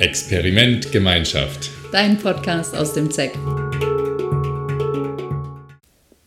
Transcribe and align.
Experiment 0.00 0.92
Gemeinschaft. 0.92 1.68
Dein 1.92 2.16
Podcast 2.16 2.74
aus 2.74 2.94
dem 2.94 3.10
ZEC. 3.10 3.34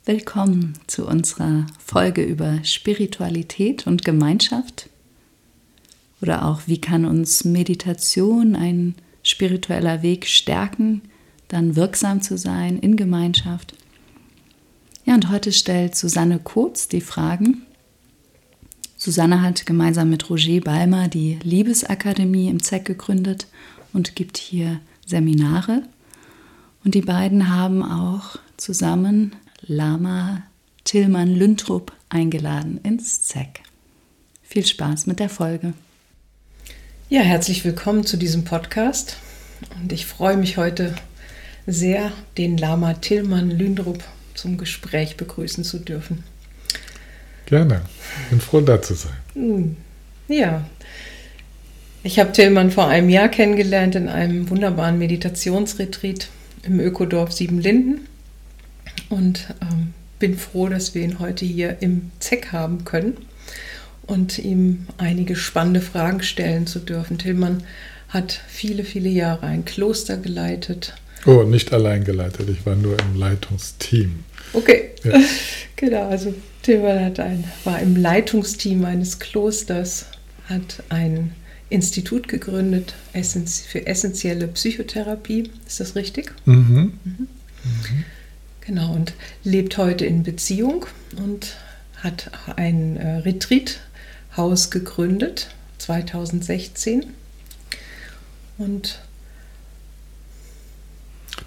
Willkommen 0.05 0.77
zu 0.85 1.07
unserer 1.07 1.65
Folge 1.83 2.21
über 2.21 2.63
Spiritualität 2.63 3.87
und 3.87 4.05
Gemeinschaft. 4.05 4.89
Oder 6.21 6.45
auch, 6.45 6.61
wie 6.67 6.79
kann 6.79 7.03
uns 7.03 7.45
Meditation, 7.45 8.55
ein 8.55 8.93
spiritueller 9.23 10.03
Weg 10.03 10.27
stärken, 10.27 11.01
dann 11.47 11.75
wirksam 11.75 12.21
zu 12.21 12.37
sein 12.37 12.77
in 12.77 12.95
Gemeinschaft. 12.95 13.73
Ja, 15.03 15.15
und 15.15 15.31
heute 15.31 15.51
stellt 15.51 15.95
Susanne 15.95 16.37
Kotz 16.37 16.89
die 16.89 17.01
Fragen. 17.01 17.63
Susanne 19.03 19.41
hat 19.41 19.65
gemeinsam 19.65 20.09
mit 20.09 20.29
Roger 20.29 20.61
Balmer 20.61 21.09
die 21.09 21.37
Liebesakademie 21.43 22.47
im 22.47 22.63
ZEC 22.63 22.85
gegründet 22.85 23.47
und 23.91 24.15
gibt 24.15 24.37
hier 24.37 24.79
Seminare. 25.05 25.83
Und 26.85 26.95
die 26.95 27.01
beiden 27.01 27.53
haben 27.53 27.83
auch 27.83 28.37
zusammen 28.55 29.35
Lama 29.59 30.43
Tillmann 30.85 31.35
Lüntrup 31.35 31.91
eingeladen 32.07 32.79
ins 32.83 33.23
ZEC. 33.23 33.59
Viel 34.41 34.65
Spaß 34.65 35.05
mit 35.07 35.19
der 35.19 35.27
Folge. 35.27 35.73
Ja, 37.09 37.23
herzlich 37.23 37.65
willkommen 37.65 38.05
zu 38.05 38.15
diesem 38.15 38.45
Podcast. 38.45 39.17
Und 39.81 39.91
ich 39.91 40.05
freue 40.05 40.37
mich 40.37 40.55
heute 40.55 40.95
sehr, 41.67 42.13
den 42.37 42.57
Lama 42.57 42.93
Tillmann 42.93 43.51
Lündrup 43.51 44.01
zum 44.33 44.57
Gespräch 44.57 45.17
begrüßen 45.17 45.65
zu 45.65 45.79
dürfen. 45.79 46.23
Gerne. 47.45 47.81
Bin 48.29 48.39
froh, 48.39 48.61
da 48.61 48.81
zu 48.81 48.93
sein. 48.93 49.13
Hm. 49.33 49.75
Ja. 50.27 50.65
Ich 52.03 52.19
habe 52.19 52.31
Tillmann 52.31 52.71
vor 52.71 52.87
einem 52.87 53.09
Jahr 53.09 53.29
kennengelernt 53.29 53.95
in 53.95 54.09
einem 54.09 54.49
wunderbaren 54.49 54.97
Meditationsretreat 54.97 56.27
im 56.63 56.79
Ökodorf 56.79 57.31
Siebenlinden 57.31 58.07
und 59.09 59.53
ähm, 59.61 59.93
bin 60.19 60.37
froh, 60.37 60.67
dass 60.67 60.95
wir 60.95 61.03
ihn 61.03 61.19
heute 61.19 61.45
hier 61.45 61.77
im 61.81 62.11
ZEC 62.19 62.51
haben 62.51 62.85
können 62.85 63.17
und 64.05 64.37
ihm 64.37 64.87
einige 64.97 65.35
spannende 65.35 65.81
Fragen 65.81 66.21
stellen 66.21 66.67
zu 66.67 66.79
dürfen. 66.79 67.17
Tillmann 67.17 67.63
hat 68.09 68.41
viele, 68.47 68.83
viele 68.83 69.09
Jahre 69.09 69.47
ein 69.47 69.65
Kloster 69.65 70.17
geleitet. 70.17 70.95
Oh, 71.25 71.43
nicht 71.43 71.71
allein 71.71 72.03
geleitet, 72.03 72.49
ich 72.49 72.65
war 72.65 72.75
nur 72.75 72.97
im 72.99 73.15
Leitungsteam. 73.15 74.23
Okay, 74.51 74.91
ja. 75.03 75.13
genau. 75.75 76.09
Also 76.09 76.33
Tilman 76.63 77.03
hat 77.03 77.19
ein, 77.19 77.43
war 77.65 77.79
im 77.79 77.95
Leitungsteam 77.95 78.85
eines 78.85 79.19
Klosters, 79.19 80.05
hat 80.45 80.81
ein 80.89 81.35
Institut 81.69 82.27
gegründet 82.27 82.95
für 83.13 83.85
essentielle 83.85 84.47
Psychotherapie. 84.47 85.51
Ist 85.67 85.79
das 85.79 85.95
richtig? 85.95 86.33
Mhm. 86.45 86.97
Mhm. 87.03 87.27
Mhm. 87.63 88.05
Genau, 88.61 88.93
und 88.93 89.13
lebt 89.43 89.77
heute 89.77 90.05
in 90.05 90.23
Beziehung 90.23 90.85
und 91.17 91.57
hat 91.97 92.31
ein 92.55 92.97
äh, 92.97 93.17
Retreat-Haus 93.17 94.71
gegründet, 94.71 95.49
2016. 95.79 97.07
Und 98.57 98.99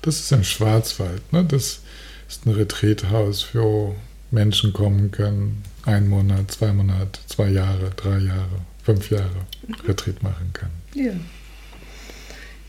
das 0.03 0.21
ist 0.21 0.33
im 0.33 0.45
Schwarzwald. 0.45 1.33
Ne? 1.33 1.45
Das 1.45 1.81
ist 2.29 2.45
ein 2.45 2.53
Retreathaus, 2.53 3.49
wo 3.55 3.97
Menschen 4.31 4.73
kommen 4.73 5.11
können, 5.11 5.63
ein 5.85 6.09
Monat, 6.09 6.51
zwei 6.51 6.73
Monate, 6.73 7.21
zwei 7.27 7.49
Jahre, 7.49 7.91
drei 7.97 8.19
Jahre, 8.19 8.61
fünf 8.83 9.11
Jahre. 9.11 9.47
Retreat 9.87 10.23
machen 10.23 10.51
können. 10.53 10.73
Ja. 10.95 11.13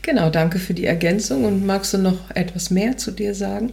Genau, 0.02 0.30
danke 0.30 0.58
für 0.58 0.74
die 0.74 0.86
Ergänzung. 0.86 1.44
Und 1.44 1.66
magst 1.66 1.92
du 1.92 1.98
noch 1.98 2.30
etwas 2.30 2.70
mehr 2.70 2.96
zu 2.96 3.10
dir 3.10 3.34
sagen? 3.34 3.72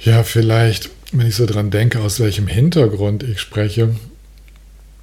Ja, 0.00 0.22
vielleicht, 0.22 0.88
wenn 1.12 1.26
ich 1.26 1.36
so 1.36 1.44
dran 1.44 1.70
denke, 1.70 2.00
aus 2.00 2.20
welchem 2.20 2.46
Hintergrund 2.46 3.22
ich 3.22 3.40
spreche, 3.40 3.94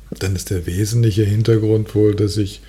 dann 0.09 0.35
ist 0.35 0.49
der 0.49 0.65
wesentliche 0.65 1.23
Hintergrund 1.23 1.93
wohl, 1.93 2.15
dass 2.15 2.37
ich 2.37 2.61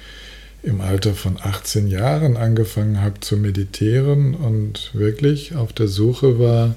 im 0.63 0.81
Alter 0.81 1.15
von 1.15 1.39
18 1.41 1.87
Jahren 1.87 2.37
angefangen 2.37 3.01
habe 3.01 3.21
zu 3.21 3.37
meditieren 3.37 4.35
und 4.35 4.91
wirklich 4.93 5.55
auf 5.55 5.73
der 5.73 5.89
Suche 5.89 6.39
war, 6.39 6.75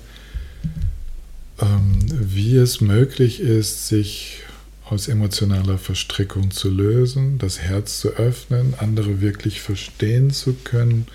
wie 1.62 2.58
es 2.58 2.82
möglich 2.82 3.40
ist, 3.40 3.88
sich 3.88 4.44
aus 4.92 5.08
emotionaler 5.08 5.78
Verstrickung 5.78 6.52
zu 6.52 6.70
lösen, 6.70 7.38
das 7.38 7.60
Herz 7.60 8.00
zu 8.00 8.10
öffnen, 8.10 8.74
andere 8.78 9.22
wirklich 9.22 9.62
verstehen 9.62 10.32
zu 10.32 10.54
können 10.64 11.08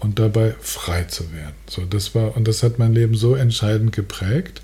und 0.00 0.18
dabei 0.18 0.54
frei 0.60 1.04
zu 1.04 1.32
werden. 1.32 1.54
So, 1.68 1.82
das 1.84 2.14
war, 2.14 2.36
und 2.36 2.46
das 2.46 2.62
hat 2.62 2.78
mein 2.78 2.92
Leben 2.92 3.14
so 3.14 3.34
entscheidend 3.34 3.92
geprägt, 3.92 4.60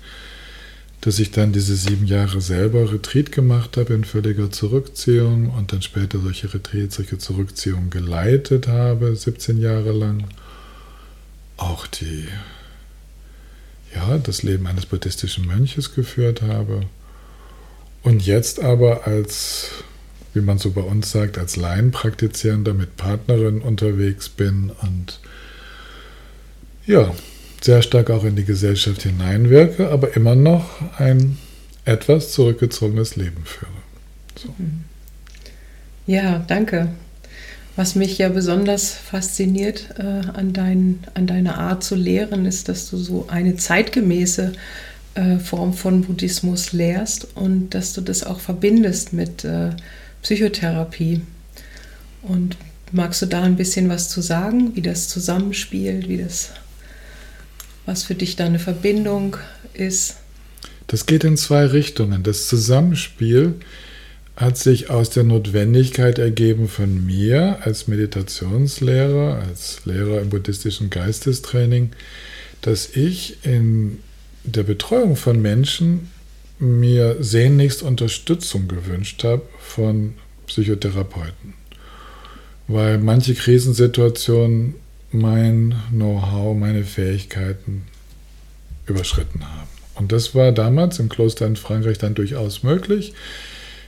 dass 1.01 1.19
ich 1.19 1.31
dann 1.31 1.51
diese 1.51 1.75
sieben 1.75 2.05
Jahre 2.05 2.39
selber 2.39 2.93
Retreat 2.93 3.31
gemacht 3.31 3.75
habe 3.75 3.93
in 3.93 4.05
völliger 4.05 4.51
Zurückziehung 4.51 5.49
und 5.49 5.73
dann 5.73 5.81
später 5.81 6.19
solche 6.19 6.53
Retreats, 6.53 6.95
solche 6.95 7.17
Zurückziehungen 7.17 7.89
geleitet 7.89 8.67
habe, 8.67 9.15
17 9.15 9.59
Jahre 9.59 9.91
lang. 9.91 10.25
Auch 11.57 11.87
die, 11.87 12.27
ja, 14.13 14.19
das 14.19 14.43
Leben 14.43 14.67
eines 14.67 14.85
buddhistischen 14.85 15.45
Mönches 15.47 15.93
geführt 15.93 16.41
habe. 16.41 16.81
Und 18.03 18.25
jetzt 18.25 18.61
aber 18.61 19.07
als, 19.07 19.71
wie 20.33 20.41
man 20.41 20.57
so 20.57 20.71
bei 20.71 20.81
uns 20.81 21.11
sagt, 21.11 21.37
als 21.37 21.55
Laienpraktizierender 21.55 22.73
mit 22.73 22.97
Partnerin 22.97 23.61
unterwegs 23.61 24.29
bin 24.29 24.71
und 24.81 25.19
ja, 26.85 27.13
sehr 27.61 27.81
stark 27.81 28.09
auch 28.09 28.25
in 28.25 28.35
die 28.35 28.43
Gesellschaft 28.43 29.03
hineinwirke, 29.03 29.89
aber 29.89 30.17
immer 30.17 30.35
noch 30.35 30.81
ein 30.99 31.37
etwas 31.85 32.33
zurückgezogenes 32.33 33.15
Leben 33.15 33.43
führe. 33.45 33.71
So. 34.37 34.53
Ja, 36.07 36.39
danke. 36.39 36.89
Was 37.75 37.95
mich 37.95 38.19
ja 38.19 38.29
besonders 38.29 38.91
fasziniert 38.91 39.95
äh, 39.97 40.03
an, 40.03 40.53
dein, 40.53 40.99
an 41.15 41.25
deiner 41.25 41.57
Art 41.57 41.83
zu 41.83 41.95
lehren, 41.95 42.45
ist, 42.45 42.69
dass 42.69 42.89
du 42.89 42.97
so 42.97 43.25
eine 43.29 43.55
zeitgemäße 43.55 44.53
äh, 45.15 45.39
Form 45.39 45.73
von 45.73 46.03
Buddhismus 46.03 46.71
lehrst 46.71 47.35
und 47.35 47.71
dass 47.71 47.93
du 47.93 48.01
das 48.01 48.23
auch 48.23 48.39
verbindest 48.39 49.13
mit 49.13 49.43
äh, 49.43 49.71
Psychotherapie. 50.21 51.21
Und 52.21 52.57
magst 52.91 53.23
du 53.23 53.25
da 53.25 53.41
ein 53.41 53.55
bisschen 53.55 53.89
was 53.89 54.07
zu 54.09 54.21
sagen, 54.21 54.75
wie 54.75 54.81
das 54.81 55.07
zusammenspielt, 55.07 56.07
wie 56.07 56.17
das 56.17 56.51
was 57.85 58.03
für 58.03 58.15
dich 58.15 58.35
da 58.35 58.45
eine 58.45 58.59
Verbindung 58.59 59.37
ist? 59.73 60.15
Das 60.87 61.05
geht 61.05 61.23
in 61.23 61.37
zwei 61.37 61.65
Richtungen. 61.65 62.23
Das 62.23 62.47
Zusammenspiel 62.47 63.55
hat 64.35 64.57
sich 64.57 64.89
aus 64.89 65.09
der 65.11 65.23
Notwendigkeit 65.23 66.17
ergeben 66.17 66.67
von 66.67 67.05
mir 67.05 67.59
als 67.61 67.87
Meditationslehrer, 67.87 69.43
als 69.47 69.85
Lehrer 69.85 70.21
im 70.21 70.29
buddhistischen 70.29 70.89
Geistestraining, 70.89 71.91
dass 72.61 72.95
ich 72.95 73.45
in 73.45 73.99
der 74.43 74.63
Betreuung 74.63 75.15
von 75.15 75.41
Menschen 75.41 76.09
mir 76.59 77.17
sehnlichst 77.19 77.83
Unterstützung 77.83 78.67
gewünscht 78.67 79.23
habe 79.23 79.43
von 79.59 80.13
Psychotherapeuten. 80.47 81.53
Weil 82.67 82.97
manche 82.97 83.35
Krisensituationen 83.35 84.75
mein 85.11 85.75
Know-how, 85.91 86.57
meine 86.57 86.83
Fähigkeiten 86.83 87.83
überschritten 88.87 89.43
haben. 89.43 89.67
Und 89.95 90.11
das 90.11 90.33
war 90.33 90.51
damals 90.51 90.99
im 90.99 91.09
Kloster 91.09 91.45
in 91.45 91.55
Frankreich 91.55 91.99
dann 91.99 92.15
durchaus 92.15 92.63
möglich, 92.63 93.13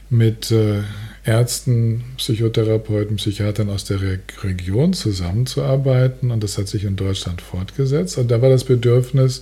mit 0.10 0.52
äh, 0.52 0.82
Ärzten, 1.24 2.04
Psychotherapeuten, 2.18 3.18
Psychiatern 3.18 3.70
aus 3.70 3.86
der 3.86 4.02
Re 4.02 4.20
Region 4.44 4.94
zusammenzuarbeiten. 4.94 6.32
Und 6.32 6.44
das 6.44 6.58
hat 6.58 6.68
sich 6.68 6.84
in 6.84 6.96
Deutschland 6.96 7.42
fortgesetzt. 7.42 8.18
Und 8.18 8.30
da 8.30 8.42
war 8.42 8.50
das 8.50 8.64
Bedürfnis 8.64 9.42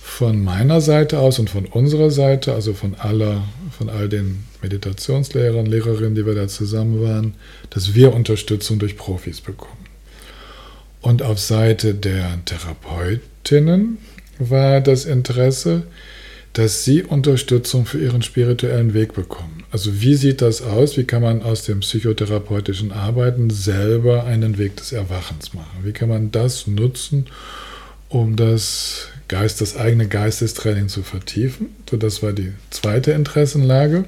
von 0.00 0.42
meiner 0.42 0.80
Seite 0.80 1.18
aus 1.18 1.38
und 1.38 1.50
von 1.50 1.66
unserer 1.66 2.10
Seite, 2.10 2.54
also 2.54 2.74
von 2.74 2.94
aller, 2.94 3.44
von 3.76 3.88
all 3.88 4.08
den 4.08 4.44
Meditationslehrern, 4.62 5.66
Lehrerinnen, 5.66 6.14
die 6.14 6.24
wir 6.24 6.34
da 6.34 6.48
zusammen 6.48 7.02
waren, 7.02 7.34
dass 7.70 7.94
wir 7.94 8.14
Unterstützung 8.14 8.78
durch 8.78 8.96
Profis 8.96 9.40
bekommen. 9.40 9.86
Und 11.02 11.22
auf 11.22 11.38
Seite 11.38 11.94
der 11.94 12.38
Therapeutinnen 12.46 13.98
war 14.38 14.80
das 14.80 15.04
Interesse, 15.04 15.84
dass 16.52 16.84
sie 16.84 17.02
Unterstützung 17.02 17.84
für 17.84 17.98
ihren 17.98 18.22
spirituellen 18.22 18.94
Weg 18.94 19.12
bekommen. 19.12 19.55
Also 19.76 20.00
wie 20.00 20.14
sieht 20.14 20.40
das 20.40 20.62
aus? 20.62 20.96
Wie 20.96 21.04
kann 21.04 21.20
man 21.20 21.42
aus 21.42 21.64
dem 21.64 21.80
psychotherapeutischen 21.80 22.92
Arbeiten 22.92 23.50
selber 23.50 24.24
einen 24.24 24.56
Weg 24.56 24.76
des 24.76 24.92
Erwachens 24.92 25.52
machen? 25.52 25.80
Wie 25.82 25.92
kann 25.92 26.08
man 26.08 26.30
das 26.32 26.66
nutzen, 26.66 27.26
um 28.08 28.36
das 28.36 29.08
Geist, 29.28 29.60
das 29.60 29.76
eigene 29.76 30.08
Geistestraining 30.08 30.88
zu 30.88 31.02
vertiefen? 31.02 31.76
So, 31.90 31.98
das 31.98 32.22
war 32.22 32.32
die 32.32 32.54
zweite 32.70 33.12
Interessenlage. 33.12 34.06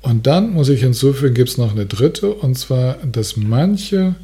Und 0.00 0.28
dann 0.28 0.52
muss 0.52 0.68
ich 0.68 0.82
hinzufügen, 0.82 1.34
gibt 1.34 1.48
es 1.48 1.58
noch 1.58 1.72
eine 1.72 1.86
dritte, 1.86 2.32
und 2.32 2.56
zwar, 2.56 2.98
dass 3.04 3.36
manche 3.36 4.14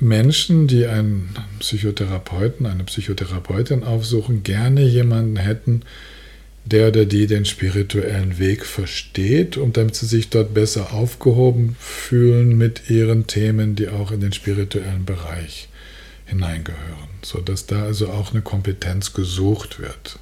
Menschen, 0.00 0.66
die 0.66 0.86
einen 0.86 1.32
Psychotherapeuten, 1.60 2.66
eine 2.66 2.82
Psychotherapeutin 2.82 3.84
aufsuchen, 3.84 4.42
gerne 4.42 4.82
jemanden 4.82 5.36
hätten, 5.36 5.82
oder 6.74 7.04
die 7.04 7.26
den 7.26 7.44
spirituellen 7.44 8.38
Weg 8.38 8.66
versteht 8.66 9.56
und 9.56 9.76
damit 9.76 9.94
sie 9.94 10.06
sich 10.06 10.28
dort 10.28 10.54
besser 10.54 10.92
aufgehoben 10.92 11.76
fühlen 11.78 12.56
mit 12.58 12.90
ihren 12.90 13.26
Themen, 13.26 13.74
die 13.74 13.88
auch 13.88 14.12
in 14.12 14.20
den 14.20 14.32
spirituellen 14.32 15.04
Bereich 15.04 15.68
hineingehören, 16.26 17.08
sodass 17.22 17.66
da 17.66 17.84
also 17.84 18.08
auch 18.08 18.32
eine 18.32 18.42
Kompetenz 18.42 19.14
gesucht 19.14 19.80
wird. 19.80 20.18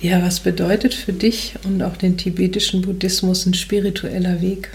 Ja, 0.00 0.22
was 0.22 0.40
bedeutet 0.40 0.94
für 0.94 1.12
dich 1.12 1.54
und 1.64 1.82
auch 1.82 1.96
den 1.96 2.16
tibetischen 2.16 2.82
Buddhismus 2.82 3.46
ein 3.46 3.54
spiritueller 3.54 4.40
Weg? 4.40 4.70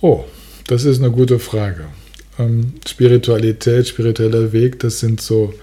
Oh, 0.00 0.24
das 0.66 0.84
ist 0.84 1.00
eine 1.00 1.10
gute 1.10 1.38
Frage. 1.38 1.86
Ähm, 2.38 2.74
Spiritualität, 2.86 3.88
spiritueller 3.88 4.52
Weg, 4.52 4.78
das 4.80 5.00
sind 5.00 5.20
so, 5.20 5.54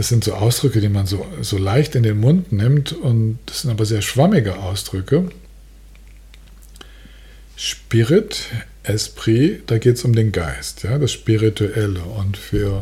das 0.00 0.08
sind 0.08 0.24
so 0.24 0.32
Ausdrücke, 0.32 0.80
die 0.80 0.88
man 0.88 1.04
so, 1.04 1.26
so 1.42 1.58
leicht 1.58 1.94
in 1.94 2.02
den 2.02 2.18
Mund 2.18 2.52
nimmt 2.52 2.94
und 2.94 3.38
das 3.44 3.60
sind 3.60 3.70
aber 3.70 3.84
sehr 3.84 4.00
schwammige 4.00 4.56
Ausdrücke. 4.56 5.28
Spirit, 7.54 8.46
Esprit, 8.82 9.64
da 9.66 9.76
geht 9.76 9.96
es 9.96 10.04
um 10.04 10.14
den 10.14 10.32
Geist, 10.32 10.84
ja, 10.84 10.96
das 10.98 11.12
Spirituelle. 11.12 12.00
Und 12.00 12.38
für, 12.38 12.80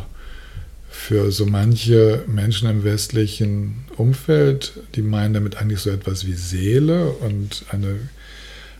für 0.90 1.32
so 1.32 1.44
manche 1.44 2.22
Menschen 2.28 2.70
im 2.70 2.84
westlichen 2.84 3.78
Umfeld, 3.96 4.74
die 4.94 5.02
meinen 5.02 5.34
damit 5.34 5.56
eigentlich 5.56 5.80
so 5.80 5.90
etwas 5.90 6.24
wie 6.24 6.34
Seele 6.34 7.10
und 7.10 7.64
eine 7.72 7.96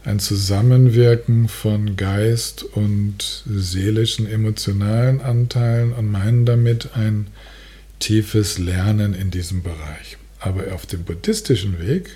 ein 0.04 0.20
Zusammenwirken 0.20 1.48
von 1.48 1.96
Geist 1.96 2.62
und 2.62 3.42
seelischen, 3.46 4.28
emotionalen 4.28 5.20
Anteilen 5.20 5.92
und 5.92 6.12
meinen 6.12 6.46
damit 6.46 6.90
ein 6.94 7.26
tiefes 7.98 8.58
Lernen 8.58 9.14
in 9.14 9.30
diesem 9.30 9.62
Bereich. 9.62 10.16
Aber 10.40 10.72
auf 10.72 10.86
dem 10.86 11.04
buddhistischen 11.04 11.80
Weg, 11.80 12.10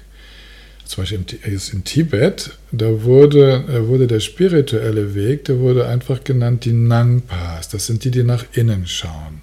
zum 0.84 1.02
Beispiel 1.02 1.24
in 1.72 1.84
Tibet, 1.84 2.50
da 2.70 3.02
wurde, 3.02 3.88
wurde 3.88 4.06
der 4.06 4.20
spirituelle 4.20 5.14
Weg, 5.14 5.44
der 5.46 5.58
wurde 5.58 5.86
einfach 5.86 6.22
genannt 6.22 6.64
die 6.64 6.72
Nangpas. 6.72 7.68
Das 7.68 7.86
sind 7.86 8.04
die, 8.04 8.10
die 8.10 8.22
nach 8.22 8.44
innen 8.52 8.86
schauen. 8.86 9.40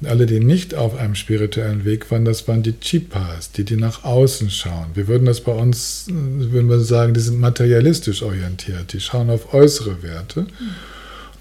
Und 0.00 0.08
alle, 0.08 0.26
die 0.26 0.40
nicht 0.40 0.74
auf 0.74 0.96
einem 0.96 1.14
spirituellen 1.14 1.84
Weg 1.84 2.10
waren, 2.10 2.24
das 2.24 2.46
waren 2.48 2.62
die 2.62 2.78
Chipas, 2.78 3.52
die, 3.52 3.64
die 3.64 3.76
nach 3.76 4.04
außen 4.04 4.50
schauen. 4.50 4.88
Wir 4.94 5.06
würden 5.06 5.24
das 5.24 5.40
bei 5.40 5.52
uns, 5.52 6.06
würden 6.08 6.68
wir 6.68 6.80
sagen, 6.80 7.14
die 7.14 7.20
sind 7.20 7.38
materialistisch 7.38 8.22
orientiert, 8.22 8.92
die 8.92 9.00
schauen 9.00 9.30
auf 9.30 9.54
äußere 9.54 10.02
Werte. 10.02 10.42
Mhm. 10.42 10.48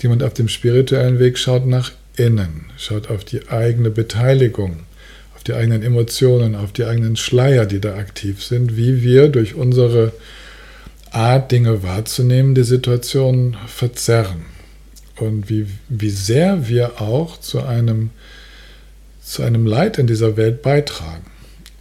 Jemand 0.01 0.23
auf 0.23 0.33
dem 0.33 0.49
spirituellen 0.49 1.17
Weg 1.17 1.37
schaut 1.37 1.65
nach 1.65 1.91
innen, 2.15 2.65
schaut 2.77 3.09
auf 3.09 3.23
die 3.23 3.49
eigene 3.49 3.89
Beteiligung, 3.89 4.79
auf 5.35 5.43
die 5.43 5.53
eigenen 5.53 5.83
Emotionen, 5.83 6.55
auf 6.55 6.71
die 6.71 6.85
eigenen 6.85 7.15
Schleier, 7.15 7.65
die 7.65 7.79
da 7.79 7.95
aktiv 7.95 8.43
sind, 8.43 8.77
wie 8.77 9.01
wir 9.01 9.29
durch 9.29 9.55
unsere 9.55 10.13
Art, 11.11 11.51
Dinge 11.51 11.83
wahrzunehmen, 11.83 12.55
die 12.55 12.63
Situation 12.63 13.55
verzerren. 13.67 14.45
Und 15.17 15.49
wie, 15.49 15.67
wie 15.89 16.09
sehr 16.09 16.67
wir 16.67 16.99
auch 17.01 17.39
zu 17.39 17.61
einem 17.61 18.09
zu 19.23 19.41
einem 19.41 19.65
Leid 19.65 19.97
in 19.97 20.07
dieser 20.07 20.37
Welt 20.37 20.61
beitragen. 20.61 21.25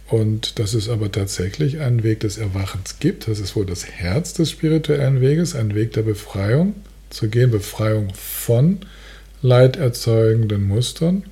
Und 0.07 0.59
dass 0.59 0.73
es 0.73 0.89
aber 0.89 1.11
tatsächlich 1.11 1.79
einen 1.79 2.03
Weg 2.03 2.21
des 2.21 2.37
Erwachens 2.37 2.99
gibt, 2.99 3.27
das 3.27 3.39
ist 3.39 3.55
wohl 3.55 3.65
das 3.65 3.85
Herz 3.85 4.33
des 4.33 4.51
spirituellen 4.51 5.21
Weges, 5.21 5.55
ein 5.55 5.75
Weg 5.75 5.93
der 5.93 6.03
Befreiung 6.03 6.75
zu 7.09 7.29
gehen, 7.29 7.51
Befreiung 7.51 8.13
von 8.13 8.79
leiderzeugenden 9.43 10.67
Mustern 10.67 11.23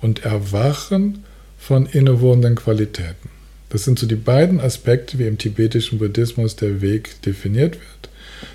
und 0.00 0.24
Erwachen 0.24 1.24
von 1.58 1.86
innewohnenden 1.86 2.54
Qualitäten. 2.54 3.30
Das 3.70 3.84
sind 3.84 3.98
so 3.98 4.06
die 4.06 4.14
beiden 4.14 4.60
Aspekte, 4.60 5.18
wie 5.18 5.26
im 5.26 5.38
tibetischen 5.38 5.98
Buddhismus 5.98 6.54
der 6.54 6.80
Weg 6.80 7.20
definiert 7.22 7.74
wird. 7.74 8.10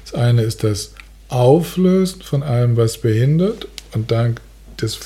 Das 0.05 0.13
eine 0.13 0.43
ist 0.43 0.63
das 0.63 0.93
Auflösen 1.27 2.21
von 2.21 2.43
allem, 2.43 2.77
was 2.77 2.99
behindert 2.99 3.67
und 3.93 4.11
dank 4.11 4.39
des 4.79 4.99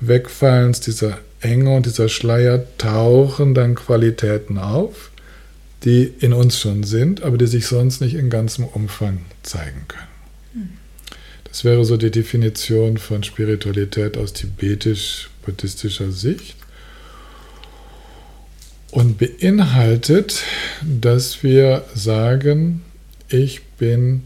Wegfallens 0.00 0.80
dieser 0.80 1.18
Enge 1.40 1.74
und 1.74 1.86
dieser 1.86 2.08
Schleier 2.08 2.64
tauchen 2.76 3.54
dann 3.54 3.74
Qualitäten 3.74 4.58
auf, 4.58 5.10
die 5.84 6.12
in 6.20 6.32
uns 6.32 6.58
schon 6.58 6.84
sind, 6.84 7.22
aber 7.22 7.38
die 7.38 7.46
sich 7.46 7.66
sonst 7.66 8.00
nicht 8.00 8.14
in 8.14 8.30
ganzem 8.30 8.64
Umfang 8.64 9.22
zeigen 9.42 9.86
können. 9.88 10.11
Das 11.52 11.64
wäre 11.64 11.84
so 11.84 11.96
die 11.96 12.10
Definition 12.10 12.96
von 12.96 13.22
Spiritualität 13.22 14.16
aus 14.16 14.32
tibetisch-buddhistischer 14.32 16.10
Sicht 16.10 16.56
und 18.90 19.18
beinhaltet, 19.18 20.42
dass 20.82 21.42
wir 21.42 21.84
sagen, 21.94 22.82
ich 23.28 23.62
bin 23.78 24.22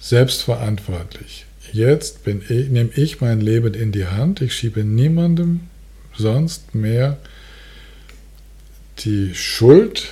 selbstverantwortlich 0.00 1.44
jetzt 1.72 2.26
ich, 2.26 2.68
nehme 2.68 2.90
ich 2.94 3.20
mein 3.20 3.40
Leben 3.40 3.74
in 3.74 3.92
die 3.92 4.06
Hand. 4.06 4.40
Ich 4.40 4.54
schiebe 4.54 4.84
niemandem 4.84 5.60
sonst 6.16 6.74
mehr 6.74 7.18
die 9.00 9.34
Schuld 9.34 10.08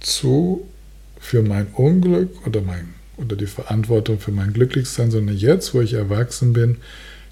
zu 0.00 0.68
für 1.18 1.42
mein 1.42 1.68
Unglück 1.68 2.46
oder, 2.46 2.60
mein, 2.60 2.94
oder 3.22 3.36
die 3.36 3.46
Verantwortung 3.46 4.18
für 4.18 4.32
mein 4.32 4.52
Glücklichsein, 4.52 5.10
sondern 5.10 5.36
jetzt, 5.36 5.74
wo 5.74 5.80
ich 5.80 5.94
erwachsen 5.94 6.52
bin, 6.52 6.78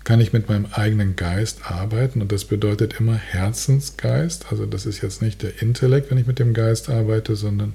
kann 0.05 0.21
ich 0.21 0.33
mit 0.33 0.49
meinem 0.49 0.67
eigenen 0.73 1.15
Geist 1.17 1.71
arbeiten 1.71 2.23
und 2.23 2.33
das 2.33 2.47
bedeutet 2.47 2.99
immer 2.99 3.17
Herzensgeist. 3.17 4.47
Also 4.51 4.67
das 4.67 4.87
ist 4.87 5.03
jetzt 5.03 5.21
nicht 5.21 5.43
der 5.43 5.61
Intellekt, 5.61 6.11
wenn 6.11 6.19
ich 6.19 6.27
mit 6.27 6.39
dem 6.39 6.55
Geist 6.55 6.89
arbeite, 6.89 7.37
sondern 7.37 7.75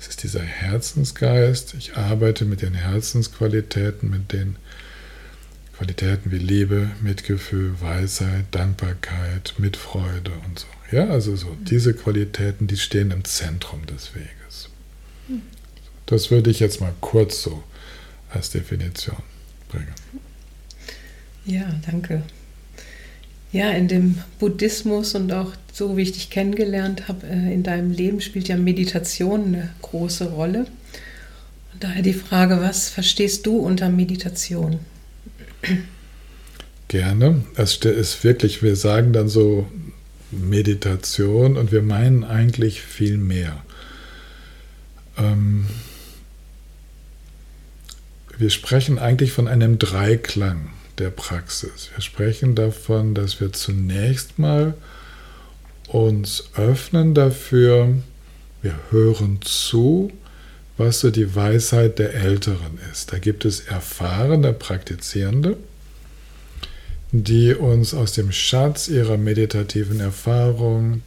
es 0.00 0.08
ist 0.08 0.22
dieser 0.22 0.42
Herzensgeist. 0.42 1.74
Ich 1.78 1.96
arbeite 1.96 2.44
mit 2.44 2.62
den 2.62 2.74
Herzensqualitäten, 2.74 4.10
mit 4.10 4.32
den 4.32 4.56
Qualitäten 5.76 6.32
wie 6.32 6.38
Liebe, 6.38 6.90
Mitgefühl, 7.02 7.80
Weisheit, 7.80 8.46
Dankbarkeit, 8.50 9.54
Mitfreude 9.58 10.32
und 10.46 10.58
so. 10.58 10.66
Ja, 10.90 11.08
also 11.08 11.36
so 11.36 11.56
diese 11.62 11.94
Qualitäten, 11.94 12.66
die 12.66 12.76
stehen 12.76 13.12
im 13.12 13.24
Zentrum 13.24 13.86
des 13.86 14.14
Weges. 14.14 14.70
Das 16.08 16.30
würde 16.30 16.50
ich 16.50 16.58
jetzt 16.58 16.80
mal 16.80 16.94
kurz 17.02 17.42
so 17.42 17.62
als 18.30 18.48
Definition 18.48 19.16
bringen. 19.68 19.92
Ja, 21.44 21.66
danke. 21.84 22.22
Ja, 23.52 23.70
in 23.70 23.88
dem 23.88 24.18
Buddhismus 24.38 25.14
und 25.14 25.32
auch 25.32 25.52
so 25.72 25.96
wie 25.96 26.02
ich 26.02 26.12
dich 26.12 26.30
kennengelernt 26.30 27.08
habe, 27.08 27.26
äh, 27.26 27.52
in 27.52 27.62
deinem 27.62 27.90
Leben 27.90 28.22
spielt 28.22 28.48
ja 28.48 28.56
Meditation 28.56 29.44
eine 29.46 29.70
große 29.82 30.30
Rolle. 30.30 30.66
Und 31.72 31.84
daher 31.84 32.02
die 32.02 32.14
Frage, 32.14 32.60
was 32.60 32.88
verstehst 32.88 33.44
du 33.46 33.58
unter 33.58 33.90
Meditation? 33.90 34.80
Gerne. 36.88 37.42
Es 37.54 37.76
ist 37.76 38.24
wirklich, 38.24 38.62
wir 38.62 38.76
sagen 38.76 39.12
dann 39.12 39.28
so 39.28 39.66
Meditation 40.30 41.58
und 41.58 41.70
wir 41.70 41.82
meinen 41.82 42.24
eigentlich 42.24 42.80
viel 42.80 43.18
mehr. 43.18 43.62
Ähm, 45.18 45.66
wir 48.38 48.50
sprechen 48.50 48.98
eigentlich 48.98 49.32
von 49.32 49.48
einem 49.48 49.78
Dreiklang 49.78 50.70
der 50.98 51.10
Praxis. 51.10 51.90
Wir 51.94 52.00
sprechen 52.02 52.54
davon, 52.54 53.14
dass 53.14 53.40
wir 53.40 53.52
zunächst 53.52 54.38
mal 54.38 54.74
uns 55.88 56.50
öffnen 56.54 57.14
dafür, 57.14 57.94
wir 58.62 58.74
hören 58.90 59.40
zu, 59.42 60.12
was 60.76 61.00
so 61.00 61.10
die 61.10 61.34
Weisheit 61.34 61.98
der 61.98 62.14
Älteren 62.14 62.78
ist. 62.92 63.12
Da 63.12 63.18
gibt 63.18 63.44
es 63.44 63.60
erfahrene 63.60 64.52
Praktizierende, 64.52 65.56
die 67.10 67.54
uns 67.54 67.94
aus 67.94 68.12
dem 68.12 68.30
Schatz 68.30 68.86
ihrer 68.88 69.16
meditativen 69.16 69.98
Erfahrung 69.98 71.02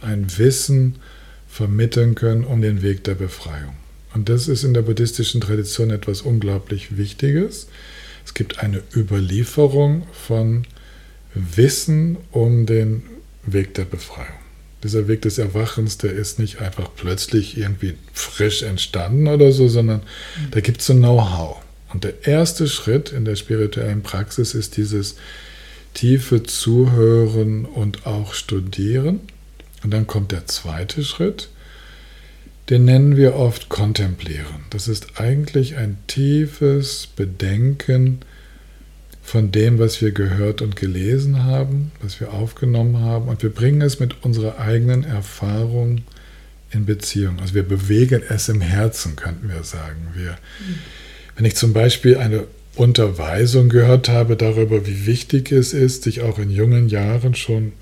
ein 0.00 0.26
Wissen 0.38 0.96
vermitteln 1.48 2.16
können 2.16 2.44
um 2.44 2.60
den 2.60 2.82
Weg 2.82 3.04
der 3.04 3.14
Befreiung. 3.14 3.74
Und 4.16 4.30
das 4.30 4.48
ist 4.48 4.64
in 4.64 4.72
der 4.72 4.80
buddhistischen 4.80 5.42
Tradition 5.42 5.90
etwas 5.90 6.22
unglaublich 6.22 6.96
Wichtiges. 6.96 7.66
Es 8.24 8.32
gibt 8.32 8.60
eine 8.60 8.82
Überlieferung 8.94 10.06
von 10.12 10.66
Wissen 11.34 12.16
um 12.32 12.64
den 12.64 13.02
Weg 13.44 13.74
der 13.74 13.84
Befreiung 13.84 14.46
dieser 14.86 15.08
Weg 15.08 15.22
des 15.22 15.38
Erwachens, 15.38 15.98
der 15.98 16.12
ist 16.12 16.38
nicht 16.38 16.60
einfach 16.60 16.90
plötzlich 16.94 17.58
irgendwie 17.58 17.94
frisch 18.12 18.62
entstanden 18.62 19.26
oder 19.26 19.50
so, 19.50 19.68
sondern 19.68 19.98
mhm. 20.00 20.50
da 20.52 20.60
gibt 20.60 20.80
es 20.80 20.86
so 20.86 20.94
Know-how. 20.94 21.56
Und 21.92 22.04
der 22.04 22.26
erste 22.26 22.68
Schritt 22.68 23.10
in 23.10 23.24
der 23.24 23.36
spirituellen 23.36 24.02
Praxis 24.02 24.54
ist 24.54 24.76
dieses 24.76 25.16
tiefe 25.94 26.42
Zuhören 26.42 27.64
und 27.64 28.06
auch 28.06 28.32
Studieren. 28.34 29.20
Und 29.82 29.92
dann 29.92 30.06
kommt 30.06 30.30
der 30.30 30.46
zweite 30.46 31.02
Schritt, 31.04 31.48
den 32.70 32.84
nennen 32.84 33.16
wir 33.16 33.36
oft 33.36 33.68
kontemplieren. 33.68 34.64
Das 34.70 34.88
ist 34.88 35.20
eigentlich 35.20 35.76
ein 35.76 35.98
tiefes 36.06 37.06
Bedenken 37.06 38.20
von 39.22 39.52
dem, 39.52 39.78
was 39.78 40.00
wir 40.00 40.12
gehört 40.12 40.62
und 40.62 40.76
gelesen 40.76 41.44
haben, 41.44 41.92
was 42.00 42.20
wir 42.20 42.32
aufgenommen 42.32 43.00
haben. 43.00 43.28
Und 43.28 43.42
wir 43.42 43.50
bringen 43.50 43.82
es 43.82 44.00
mit 44.00 44.24
unserer 44.24 44.58
eigenen 44.58 45.04
Erfahrung 45.04 46.02
in 46.70 46.86
Beziehung. 46.86 47.38
Also 47.40 47.54
wir 47.54 47.62
bewegen 47.62 48.22
es 48.28 48.48
im 48.48 48.60
Herzen, 48.60 49.16
könnten 49.16 49.48
wir 49.48 49.62
sagen. 49.62 50.08
Wir, 50.14 50.36
wenn 51.36 51.44
ich 51.44 51.56
zum 51.56 51.72
Beispiel 51.72 52.18
eine 52.18 52.44
Unterweisung 52.74 53.68
gehört 53.68 54.08
habe 54.08 54.36
darüber, 54.36 54.86
wie 54.86 55.06
wichtig 55.06 55.50
es 55.50 55.72
ist, 55.72 56.02
sich 56.02 56.22
auch 56.22 56.38
in 56.38 56.50
jungen 56.50 56.88
Jahren 56.88 57.34
schon 57.34 57.72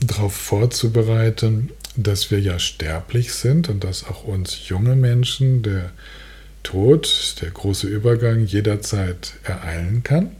darauf 0.00 0.34
vorzubereiten, 0.34 1.70
dass 1.96 2.30
wir 2.30 2.40
ja 2.40 2.58
sterblich 2.58 3.32
sind 3.32 3.68
und 3.68 3.84
dass 3.84 4.04
auch 4.04 4.24
uns 4.24 4.68
junge 4.68 4.96
Menschen 4.96 5.62
der 5.62 5.90
Tod, 6.62 7.36
der 7.40 7.50
große 7.50 7.86
Übergang 7.86 8.44
jederzeit 8.44 9.34
ereilen 9.44 10.02
kann, 10.02 10.30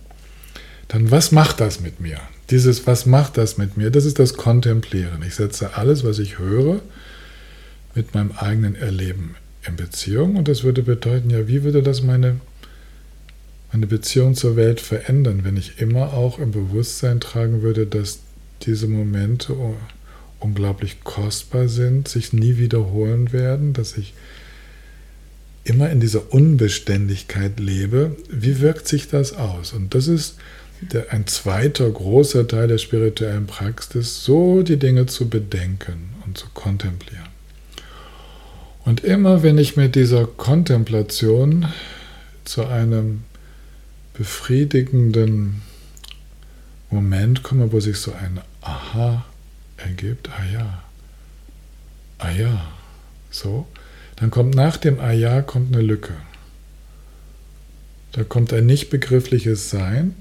dann 0.88 1.10
was 1.10 1.32
macht 1.32 1.60
das 1.60 1.80
mit 1.80 2.00
mir? 2.00 2.18
Dieses, 2.50 2.86
was 2.86 3.06
macht 3.06 3.36
das 3.36 3.58
mit 3.58 3.76
mir? 3.76 3.90
Das 3.90 4.04
ist 4.04 4.18
das 4.18 4.34
Kontemplieren. 4.34 5.22
Ich 5.26 5.36
setze 5.36 5.76
alles, 5.76 6.04
was 6.04 6.18
ich 6.18 6.38
höre, 6.38 6.80
mit 7.94 8.14
meinem 8.14 8.32
eigenen 8.32 8.74
Erleben 8.74 9.36
in 9.66 9.76
Beziehung. 9.76 10.36
Und 10.36 10.48
das 10.48 10.64
würde 10.64 10.82
bedeuten, 10.82 11.30
ja, 11.30 11.46
wie 11.46 11.62
würde 11.62 11.82
das 11.82 12.02
meine, 12.02 12.40
meine 13.72 13.86
Beziehung 13.86 14.34
zur 14.34 14.56
Welt 14.56 14.80
verändern, 14.80 15.44
wenn 15.44 15.56
ich 15.56 15.80
immer 15.80 16.12
auch 16.12 16.38
im 16.38 16.50
Bewusstsein 16.50 17.20
tragen 17.20 17.62
würde, 17.62 17.86
dass 17.86 18.20
diese 18.62 18.88
Momente 18.88 19.54
unglaublich 20.40 21.04
kostbar 21.04 21.68
sind, 21.68 22.08
sich 22.08 22.32
nie 22.32 22.56
wiederholen 22.56 23.32
werden, 23.32 23.72
dass 23.72 23.96
ich 23.96 24.14
immer 25.64 25.90
in 25.90 26.00
dieser 26.00 26.32
Unbeständigkeit 26.32 27.60
lebe. 27.60 28.16
Wie 28.30 28.60
wirkt 28.60 28.88
sich 28.88 29.08
das 29.08 29.34
aus? 29.34 29.72
Und 29.72 29.94
das 29.94 30.08
ist 30.08 30.36
der, 30.80 31.12
ein 31.12 31.26
zweiter 31.26 31.88
großer 31.88 32.48
Teil 32.48 32.68
der 32.68 32.78
spirituellen 32.78 33.46
Praxis, 33.46 34.24
so 34.24 34.62
die 34.62 34.78
Dinge 34.78 35.06
zu 35.06 35.28
bedenken 35.28 36.10
und 36.26 36.38
zu 36.38 36.46
kontemplieren. 36.54 37.28
Und 38.84 39.04
immer 39.04 39.42
wenn 39.42 39.58
ich 39.58 39.76
mit 39.76 39.94
dieser 39.94 40.26
Kontemplation 40.26 41.66
zu 42.44 42.66
einem 42.66 43.22
befriedigenden 44.14 45.60
Moment 46.90 47.42
komme, 47.42 47.72
wo 47.72 47.80
sich 47.80 47.98
so 47.98 48.12
ein 48.12 48.40
Aha 48.62 49.24
ergibt, 49.84 50.28
ah 50.30 50.44
ja, 50.52 50.82
ah 52.18 52.30
ja, 52.30 52.72
so, 53.30 53.66
dann 54.16 54.30
kommt 54.30 54.54
nach 54.54 54.76
dem 54.76 55.00
Ah 55.00 55.12
ja 55.12 55.40
kommt 55.40 55.74
eine 55.74 55.82
Lücke. 55.82 56.14
Da 58.12 58.24
kommt 58.24 58.52
ein 58.52 58.66
nicht 58.66 58.90
begriffliches 58.90 59.70
Sein. 59.70 60.14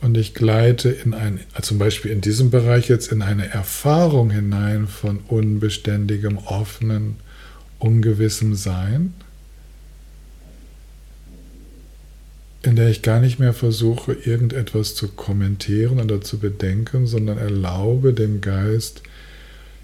Und 0.00 0.16
ich 0.16 0.32
gleite 0.32 0.88
in 0.88 1.12
ein, 1.12 1.40
zum 1.60 1.78
Beispiel 1.78 2.10
in 2.10 2.22
diesem 2.22 2.50
Bereich 2.50 2.88
jetzt 2.88 3.12
in 3.12 3.20
eine 3.20 3.48
Erfahrung 3.48 4.30
hinein 4.30 4.88
von 4.88 5.18
unbeständigem, 5.28 6.38
offenen, 6.38 7.16
ungewissem 7.78 8.54
Sein, 8.54 9.12
in 12.62 12.76
der 12.76 12.90
ich 12.90 13.02
gar 13.02 13.20
nicht 13.20 13.38
mehr 13.38 13.54
versuche, 13.54 14.12
irgendetwas 14.12 14.94
zu 14.94 15.08
kommentieren 15.08 15.98
oder 15.98 16.20
zu 16.20 16.38
bedenken, 16.38 17.06
sondern 17.06 17.38
erlaube 17.38 18.12
dem 18.12 18.40
Geist, 18.40 19.02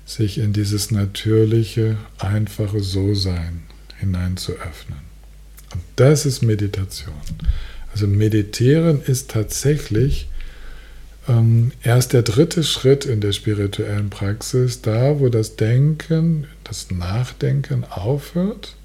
sich 0.04 0.38
in 0.38 0.52
dieses 0.52 0.90
natürliche, 0.90 1.96
einfache 2.18 2.80
So-Sein 2.80 3.62
hinein 3.98 4.36
zu 4.36 4.52
öffnen. 4.52 5.00
Und 5.72 5.82
das 5.96 6.26
ist 6.26 6.42
Meditation. 6.42 7.14
Also 7.92 8.06
meditieren 8.06 9.00
ist 9.02 9.30
tatsächlich 9.30 10.28
ähm, 11.28 11.72
erst 11.82 12.12
der 12.12 12.22
dritte 12.22 12.62
Schritt 12.62 13.04
in 13.06 13.20
der 13.20 13.32
spirituellen 13.32 14.10
Praxis, 14.10 14.82
da 14.82 15.18
wo 15.18 15.28
das 15.28 15.56
Denken, 15.56 16.46
das 16.62 16.90
Nachdenken 16.90 17.84
aufhört 17.84 18.76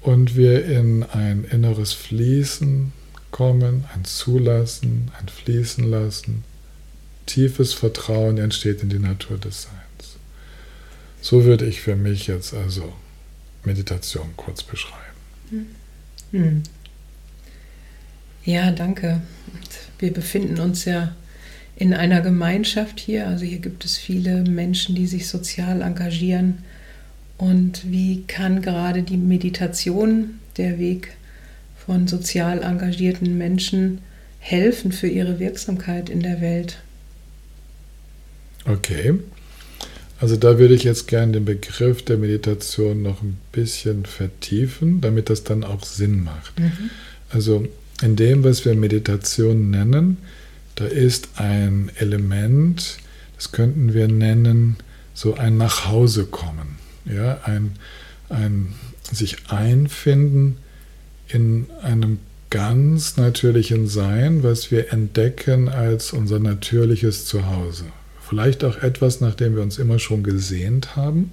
und 0.00 0.36
wir 0.36 0.64
in 0.64 1.02
ein 1.02 1.44
inneres 1.44 1.92
Fließen 1.92 2.92
kommen, 3.30 3.84
ein 3.94 4.04
Zulassen, 4.04 5.10
ein 5.18 5.28
Fließen 5.28 5.84
lassen. 5.84 6.44
Tiefes 7.26 7.74
Vertrauen 7.74 8.38
entsteht 8.38 8.82
in 8.82 8.88
die 8.88 8.98
Natur 8.98 9.38
des 9.38 9.62
Seins. 9.62 10.16
So 11.20 11.44
würde 11.44 11.66
ich 11.66 11.80
für 11.80 11.96
mich 11.96 12.26
jetzt 12.26 12.54
also 12.54 12.92
Meditation 13.64 14.30
kurz 14.36 14.62
beschreiben. 14.62 15.68
Hm. 16.30 16.62
Ja, 18.44 18.70
danke. 18.70 19.20
Wir 19.98 20.12
befinden 20.12 20.58
uns 20.58 20.84
ja 20.84 21.14
in 21.76 21.92
einer 21.92 22.20
Gemeinschaft 22.22 22.98
hier. 22.98 23.26
Also 23.26 23.44
hier 23.44 23.58
gibt 23.58 23.84
es 23.84 23.98
viele 23.98 24.42
Menschen, 24.42 24.94
die 24.94 25.06
sich 25.06 25.28
sozial 25.28 25.82
engagieren. 25.82 26.64
Und 27.38 27.90
wie 27.90 28.24
kann 28.26 28.62
gerade 28.62 29.02
die 29.02 29.16
Meditation, 29.16 30.40
der 30.56 30.78
Weg 30.78 31.12
von 31.86 32.08
sozial 32.08 32.62
engagierten 32.62 33.38
Menschen, 33.38 34.00
helfen 34.40 34.92
für 34.92 35.06
ihre 35.06 35.38
Wirksamkeit 35.38 36.10
in 36.10 36.20
der 36.20 36.40
Welt? 36.40 36.78
Okay. 38.64 39.14
Also 40.20 40.36
da 40.36 40.58
würde 40.58 40.74
ich 40.74 40.82
jetzt 40.82 41.06
gerne 41.06 41.32
den 41.32 41.44
Begriff 41.44 42.04
der 42.04 42.18
Meditation 42.18 43.02
noch 43.02 43.22
ein 43.22 43.38
bisschen 43.52 44.04
vertiefen, 44.04 45.00
damit 45.00 45.30
das 45.30 45.44
dann 45.44 45.62
auch 45.62 45.84
Sinn 45.84 46.24
macht. 46.24 46.58
Mhm. 46.58 46.90
Also 47.30 47.68
in 48.02 48.16
dem, 48.16 48.42
was 48.42 48.64
wir 48.64 48.74
Meditation 48.74 49.70
nennen, 49.70 50.18
da 50.74 50.86
ist 50.86 51.28
ein 51.36 51.90
Element, 51.96 52.98
das 53.36 53.52
könnten 53.52 53.94
wir 53.94 54.08
nennen, 54.08 54.76
so 55.14 55.34
ein 55.34 55.56
Nachhausekommen, 55.56 56.77
ja, 57.12 57.40
ein, 57.44 57.72
ein 58.28 58.74
sich 59.10 59.36
einfinden 59.48 60.58
in 61.28 61.66
einem 61.82 62.18
ganz 62.50 63.16
natürlichen 63.16 63.88
Sein, 63.88 64.42
was 64.42 64.70
wir 64.70 64.92
entdecken 64.92 65.68
als 65.68 66.12
unser 66.12 66.38
natürliches 66.38 67.26
Zuhause. 67.26 67.84
Vielleicht 68.26 68.64
auch 68.64 68.82
etwas, 68.82 69.20
nach 69.20 69.34
dem 69.34 69.56
wir 69.56 69.62
uns 69.62 69.78
immer 69.78 69.98
schon 69.98 70.22
gesehnt 70.22 70.96
haben, 70.96 71.30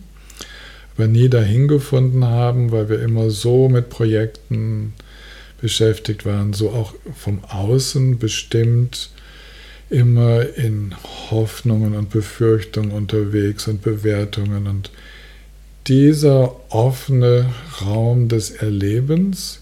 aber 0.95 1.07
nie 1.07 1.29
dahin 1.29 1.67
gefunden 1.67 2.25
haben, 2.25 2.71
weil 2.71 2.89
wir 2.89 3.01
immer 3.01 3.29
so 3.29 3.69
mit 3.69 3.89
Projekten 3.89 4.93
beschäftigt 5.61 6.25
waren, 6.25 6.53
so 6.53 6.69
auch 6.69 6.93
vom 7.15 7.43
Außen 7.45 8.19
bestimmt 8.19 9.09
immer 9.89 10.45
in 10.57 10.95
Hoffnungen 11.29 11.95
und 11.95 12.09
Befürchtungen 12.09 12.91
unterwegs 12.91 13.67
und 13.67 13.81
Bewertungen. 13.81 14.67
Und 14.67 14.91
dieser 15.87 16.55
offene 16.73 17.53
Raum 17.81 18.27
des 18.27 18.51
Erlebens, 18.51 19.59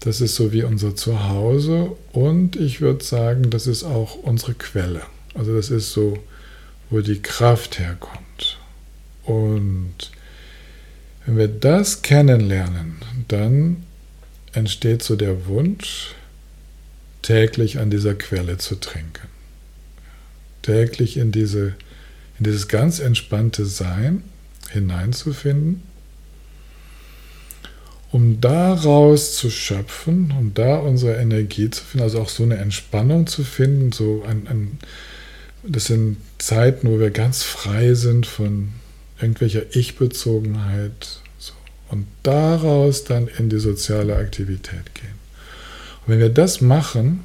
das 0.00 0.20
ist 0.20 0.36
so 0.36 0.52
wie 0.52 0.62
unser 0.62 0.94
Zuhause 0.94 1.92
und 2.12 2.56
ich 2.56 2.80
würde 2.80 3.02
sagen, 3.02 3.50
das 3.50 3.66
ist 3.66 3.84
auch 3.84 4.16
unsere 4.16 4.54
Quelle. 4.54 5.02
Also 5.34 5.54
das 5.56 5.70
ist 5.70 5.92
so, 5.92 6.18
wo 6.90 7.00
die 7.00 7.20
Kraft 7.20 7.78
herkommt. 7.78 8.58
Und 9.24 10.12
wenn 11.26 11.38
wir 11.38 11.48
das 11.48 12.02
kennenlernen, 12.02 12.96
dann 13.28 13.84
entsteht 14.52 15.02
so 15.02 15.16
der 15.16 15.46
Wunsch, 15.46 16.14
täglich 17.22 17.78
an 17.78 17.90
dieser 17.90 18.14
Quelle 18.14 18.58
zu 18.58 18.76
trinken. 18.76 19.28
Täglich 20.62 21.16
in, 21.16 21.32
diese, 21.32 21.74
in 22.38 22.44
dieses 22.44 22.68
ganz 22.68 23.00
entspannte 23.00 23.64
Sein 23.64 24.22
hineinzufinden, 24.74 25.82
um 28.12 28.40
daraus 28.40 29.34
zu 29.36 29.50
schöpfen, 29.50 30.34
um 30.38 30.52
da 30.52 30.76
unsere 30.76 31.16
Energie 31.16 31.70
zu 31.70 31.82
finden, 31.82 32.04
also 32.04 32.20
auch 32.20 32.28
so 32.28 32.42
eine 32.42 32.58
Entspannung 32.58 33.26
zu 33.26 33.42
finden, 33.42 33.92
so 33.92 34.22
ein, 34.28 34.46
ein 34.46 34.78
das 35.66 35.86
sind 35.86 36.18
Zeiten, 36.38 36.88
wo 36.88 37.00
wir 37.00 37.10
ganz 37.10 37.42
frei 37.42 37.94
sind 37.94 38.26
von 38.26 38.72
irgendwelcher 39.18 39.74
Ich-Bezogenheit, 39.74 41.22
und 41.94 42.06
daraus 42.24 43.04
dann 43.04 43.28
in 43.28 43.48
die 43.48 43.58
soziale 43.58 44.16
Aktivität 44.16 44.94
gehen. 44.94 45.14
Und 46.04 46.12
wenn 46.12 46.18
wir 46.18 46.28
das 46.28 46.60
machen, 46.60 47.24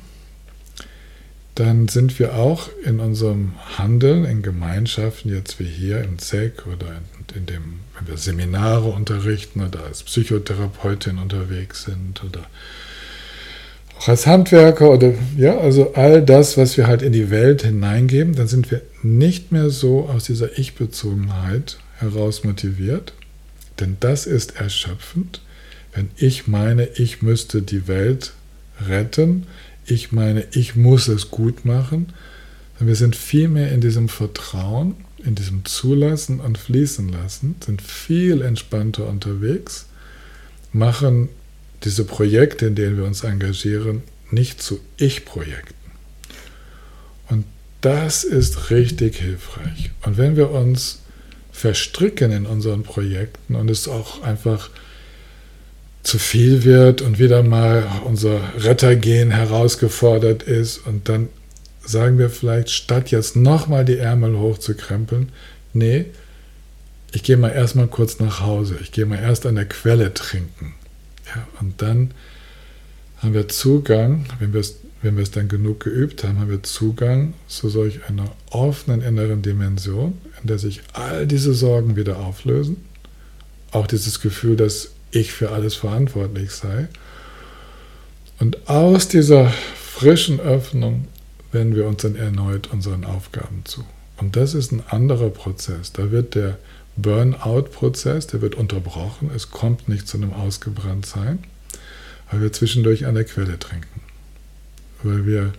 dann 1.60 1.89
sind 1.89 2.20
wir 2.20 2.36
auch 2.36 2.70
in 2.86 3.01
unserem 3.01 3.51
Handeln, 3.78 4.24
in 4.24 4.42
Gemeinschaften, 4.42 5.30
jetzt 5.30 5.60
wie 5.60 5.66
hier 5.66 6.01
im 6.01 6.18
ZEC 6.18 6.66
oder 6.68 6.88
in, 7.36 7.46
dem, 7.48 7.82
wenn 7.98 8.08
wir 8.08 8.18
Seminare 8.18 8.88
unterrichten 8.88 9.62
oder 9.62 9.84
als 9.84 10.04
Psychotherapeutin 10.04 11.18
unterwegs 11.18 11.84
sind 11.84 12.24
oder 12.24 12.46
auch 13.98 14.08
als 14.08 14.25
Handwerker 14.25 14.89
oder 14.89 15.13
ja, 15.36 15.58
also 15.58 15.94
all 15.96 16.22
das, 16.22 16.58
was 16.58 16.78
wir 16.78 16.88
halt 16.88 17.01
in 17.01 17.12
die 17.12 17.30
Welt 17.30 17.63
hineingeben, 17.63 18.36
dann 18.36 18.48
sind 18.48 18.72
wir 18.72 18.82
nicht 19.04 19.51
mehr 19.51 19.70
so 19.70 20.08
aus 20.08 20.24
dieser 20.24 20.58
Ich-Bezogenheit 20.58 21.78
heraus 21.98 22.46
motiviert, 22.46 23.12
denn 23.82 23.98
das 24.00 24.25
ist 24.25 24.56
erschöpfend, 24.56 25.42
wenn 25.94 26.10
ich 26.16 26.48
meine, 26.48 26.88
ich 26.96 27.22
müsste 27.22 27.62
die 27.62 27.89
Welt 27.89 28.32
retten, 28.88 29.48
ich 29.89 30.12
meine, 30.12 30.46
ich 30.51 30.75
muss 30.75 31.08
es 31.08 31.31
gut 31.31 31.65
machen, 31.65 32.13
wir 32.79 32.96
sind 32.96 33.15
viel 33.15 33.50
mehr 33.50 33.72
in 33.72 33.81
diesem 33.81 34.08
Vertrauen, 34.08 34.96
in 35.17 35.36
diesem 35.36 35.65
Zulassen 35.65 36.39
und 36.39 36.58
Fließen 36.58 37.10
lassen, 37.10 37.55
sind 37.65 37.81
viel 37.81 38.41
entspannter 38.41 39.08
unterwegs, 39.08 39.88
machen 40.72 41.29
diese 41.84 42.05
Projekte, 42.05 42.67
in 42.67 42.75
denen 42.75 42.98
wir 42.98 43.05
uns 43.05 43.24
engagieren, 43.24 44.03
nicht 44.31 44.62
zu 44.62 44.79
Ich-Projekten. 44.98 45.74
Und 47.29 47.46
das 47.81 48.24
ist 48.24 48.69
richtig 48.69 49.17
hilfreich. 49.17 49.91
Und 50.05 50.17
wenn 50.17 50.36
wir 50.36 50.51
uns 50.51 51.01
verstricken 51.51 52.31
in 52.31 52.46
unseren 52.46 52.84
Projekten 52.84 53.55
und 53.55 53.69
es 53.69 53.88
auch 53.88 54.22
einfach 54.24 54.69
zu 56.10 56.18
viel 56.18 56.63
wird 56.63 57.04
und 57.04 57.20
wieder 57.20 57.44
mal 57.44 57.88
unser 58.04 58.42
Rettergehen 58.58 59.30
herausgefordert 59.30 60.42
ist 60.42 60.80
und 60.88 61.08
dann 61.08 61.30
sagen 61.86 62.18
wir 62.18 62.32
vielleicht, 62.32 62.72
statt 62.72 63.12
jetzt 63.12 63.36
nochmal 63.36 63.86
die 63.86 63.98
Ärmel 63.98 64.36
hochzukrempeln, 64.39 65.32
nee, 65.74 66.06
ich 67.12 67.22
gehe 67.22 67.38
mal 67.38 67.50
erstmal 67.50 67.86
kurz 67.86 68.20
nach 68.20 68.42
Hause, 68.42 68.80
ich 68.82 68.92
gehe 68.92 69.06
mal 69.06 69.20
erst 69.20 69.46
an 69.46 69.54
der 69.54 69.66
Quelle 69.66 70.12
trinken. 70.16 70.74
Ja, 71.28 71.48
und 71.60 71.80
dann 71.80 72.12
haben 73.20 73.36
wir 73.36 73.48
Zugang, 73.48 74.25
wenn 74.39 74.51
wir 74.51 74.62
es 74.62 74.78
wenn 75.01 75.16
wir 75.16 75.24
es 75.24 75.32
dann 75.32 75.48
genug 75.48 75.80
geübt 75.80 76.25
haben, 76.25 76.39
haben 76.39 76.50
wir 76.50 76.62
Zugang 76.62 77.34
zu 77.48 77.70
solch 77.70 78.01
einer 78.10 78.30
offenen 78.50 79.01
inneren 79.01 79.42
Dimension, 79.42 80.18
in 80.42 80.48
der 80.48 80.60
sich 80.60 80.82
all 80.92 81.25
diese 81.25 81.54
Sorgen 81.54 81.96
wieder 81.96 82.18
auflösen. 82.18 82.84
Auch 83.72 83.88
dieses 83.88 84.20
Gefühl, 84.20 84.58
dass 84.58 84.92
ich 85.12 85.32
für 85.32 85.51
alles 85.51 85.75
verantwortlich 85.75 86.51
sei. 86.51 86.88
Und 88.39 88.70
aus 88.70 89.08
dieser 89.08 89.50
frischen 89.50 90.39
Öffnung 90.39 91.08
wenden 91.51 91.75
wir 91.75 91.88
uns 91.88 92.01
dann 92.01 92.16
erneut 92.16 92.68
unseren 92.72 93.04
Aufgaben 93.04 93.63
zu. 93.66 93.84
Und 94.18 94.36
das 94.36 94.54
ist 94.54 94.72
ein 94.72 94.84
anderer 94.88 95.30
Prozess. 95.30 95.92
Da 95.92 96.12
wird 96.12 96.36
der 96.36 96.58
Burnout-Prozess, 96.98 98.28
der 98.28 98.42
wird 98.42 98.56
unterbrochen. 98.56 99.32
Es 99.36 99.51
kommt 99.51 99.89
nicht 99.89 100.08
zu 100.08 100.18
einem 100.18 100.34
Ausgebranntsein, 100.34 101.39
weil 102.30 102.42
wir 102.42 102.54
zwischendurch 102.54 103.06
an 103.06 103.16
der 103.16 103.24
Quelle 103.24 103.58
trinken 103.58 104.01
weil 105.04 105.25
wir 105.25 105.54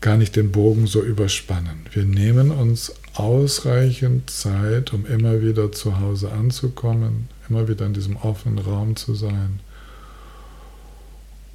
gar 0.00 0.16
nicht 0.16 0.36
den 0.36 0.52
Bogen 0.52 0.86
so 0.86 1.02
überspannen. 1.02 1.86
Wir 1.92 2.04
nehmen 2.04 2.50
uns 2.50 2.94
ausreichend 3.14 4.30
Zeit, 4.30 4.92
um 4.92 5.06
immer 5.06 5.42
wieder 5.42 5.72
zu 5.72 5.98
Hause 5.98 6.30
anzukommen, 6.30 7.28
immer 7.48 7.68
wieder 7.68 7.86
in 7.86 7.94
diesem 7.94 8.16
offenen 8.16 8.58
Raum 8.58 8.96
zu 8.96 9.14
sein 9.14 9.60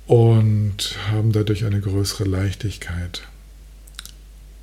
und 0.08 0.98
haben 1.12 1.32
dadurch 1.32 1.66
eine 1.66 1.80
größere 1.80 2.26
Leichtigkeit 2.26 3.22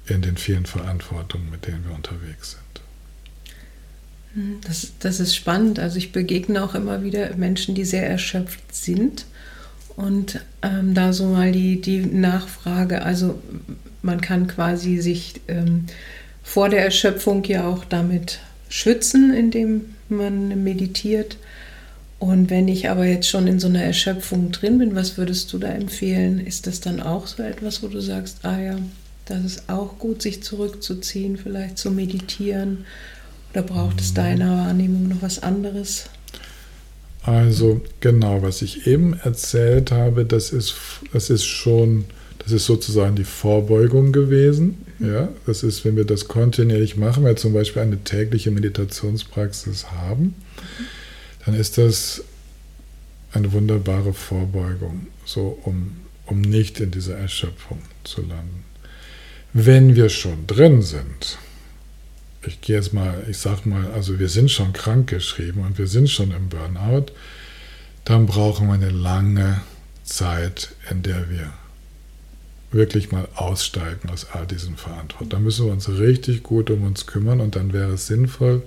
in 0.06 0.22
den 0.22 0.37
vielen 0.37 0.66
Verantwortungen, 0.66 1.50
mit 1.50 1.66
denen 1.66 1.84
wir 1.87 1.94
unterwegs 1.94 2.52
sind. 2.52 2.60
Das, 4.64 4.92
das 5.00 5.18
ist 5.18 5.34
spannend. 5.34 5.78
Also 5.78 5.99
ich 5.99 6.12
begegne 6.12 6.62
auch 6.62 6.75
immer 6.75 7.02
wieder 7.02 7.34
Menschen, 7.37 7.75
die 7.75 7.84
sehr 7.84 8.08
erschöpft 8.08 8.75
sind 8.75 9.26
und 9.96 10.40
ähm, 10.62 10.94
da 10.94 11.12
so 11.12 11.26
mal 11.26 11.52
die, 11.52 11.80
die 11.80 12.00
Nachfrage, 12.00 13.02
also 13.02 13.40
man 14.02 14.20
kann 14.20 14.46
quasi 14.46 14.99
sich 14.99 15.40
ähm, 15.49 15.87
vor 16.42 16.68
der 16.68 16.84
Erschöpfung 16.84 17.44
ja 17.44 17.66
auch 17.66 17.84
damit 17.84 18.40
schützen, 18.70 19.34
indem 19.34 19.96
man 20.08 20.64
meditiert. 20.64 21.36
Und 22.18 22.48
wenn 22.50 22.68
ich 22.68 22.88
aber 22.88 23.04
jetzt 23.04 23.28
schon 23.28 23.46
in 23.46 23.60
so 23.60 23.68
einer 23.68 23.82
Erschöpfung 23.82 24.52
drin 24.52 24.78
bin, 24.78 24.95
was 24.95 25.18
würdest 25.18 25.52
du 25.52 25.58
da 25.58 25.68
empfehlen? 25.68 26.38
Ist 26.38 26.66
das 26.66 26.80
dann 26.80 27.00
auch 27.00 27.26
so 27.26 27.42
etwas, 27.42 27.82
wo 27.82 27.88
du 27.88 28.00
sagst, 28.00 28.38
ah 28.42 28.58
ja, 28.58 28.78
das 29.26 29.45
ist 29.45 29.68
auch 29.68 29.99
gut, 29.99 30.23
sich 30.23 30.42
zurückzuziehen, 30.42 31.36
vielleicht 31.36 31.78
zu 31.78 31.90
meditieren? 31.90 32.84
Oder 33.52 33.62
braucht 33.62 34.00
es 34.00 34.14
deiner 34.14 34.66
Wahrnehmung 34.66 35.08
noch 35.08 35.23
was 35.23 35.42
anderes? 35.42 36.04
Also 37.23 37.80
genau, 38.00 38.42
was 38.42 38.62
ich 38.62 38.86
eben 38.86 39.18
erzählt 39.23 39.90
habe, 39.90 40.25
das 40.25 40.50
ist, 40.50 40.75
das 41.12 41.30
ist 41.30 41.45
schon, 41.45 42.04
das 42.40 42.52
ist 42.52 42.66
sozusagen 42.66 43.16
die 43.16 43.24
Vorbeugung 43.24 44.12
gewesen. 44.12 44.86
Ja, 44.98 45.28
das 45.46 45.62
ist, 45.62 45.84
wenn 45.84 45.96
wir 45.96 46.04
das 46.04 46.28
kontinuierlich 46.28 46.96
machen, 46.96 47.24
wenn 47.24 47.32
wir 47.32 47.36
zum 47.36 47.52
Beispiel 47.52 47.82
eine 47.82 48.02
tägliche 48.02 48.50
Meditationspraxis 48.50 49.90
haben, 49.90 50.34
dann 51.44 51.54
ist 51.54 51.78
das 51.78 52.22
eine 53.32 53.52
wunderbare 53.52 54.12
Vorbeugung, 54.12 55.06
so 55.24 55.58
um, 55.64 55.96
um 56.26 56.40
nicht 56.40 56.80
in 56.80 56.90
dieser 56.90 57.16
Erschöpfung 57.16 57.78
zu 58.04 58.22
landen. 58.22 58.64
Wenn 59.52 59.94
wir 59.94 60.08
schon 60.08 60.46
drin 60.46 60.82
sind, 60.82 61.38
ich 62.46 62.60
gehe 62.60 62.76
jetzt 62.76 62.92
mal, 62.92 63.22
ich 63.28 63.38
sag 63.38 63.66
mal, 63.66 63.90
also 63.92 64.18
wir 64.18 64.28
sind 64.28 64.50
schon 64.50 64.72
krank 64.72 65.08
geschrieben 65.08 65.60
und 65.60 65.78
wir 65.78 65.86
sind 65.86 66.08
schon 66.08 66.30
im 66.30 66.48
Burnout, 66.48 67.06
dann 68.04 68.26
brauchen 68.26 68.66
wir 68.68 68.74
eine 68.74 68.90
lange 68.90 69.60
Zeit, 70.04 70.70
in 70.90 71.02
der 71.02 71.30
wir 71.30 71.52
wirklich 72.73 73.11
mal 73.11 73.26
aussteigen 73.35 74.11
aus 74.11 74.26
all 74.33 74.47
diesen 74.47 74.76
Verantwortungen. 74.76 75.30
Da 75.30 75.39
müssen 75.39 75.67
wir 75.67 75.73
uns 75.73 75.89
richtig 75.89 76.43
gut 76.43 76.71
um 76.71 76.85
uns 76.85 77.06
kümmern 77.06 77.41
und 77.41 77.56
dann 77.56 77.73
wäre 77.73 77.93
es 77.93 78.06
sinnvoll, 78.06 78.63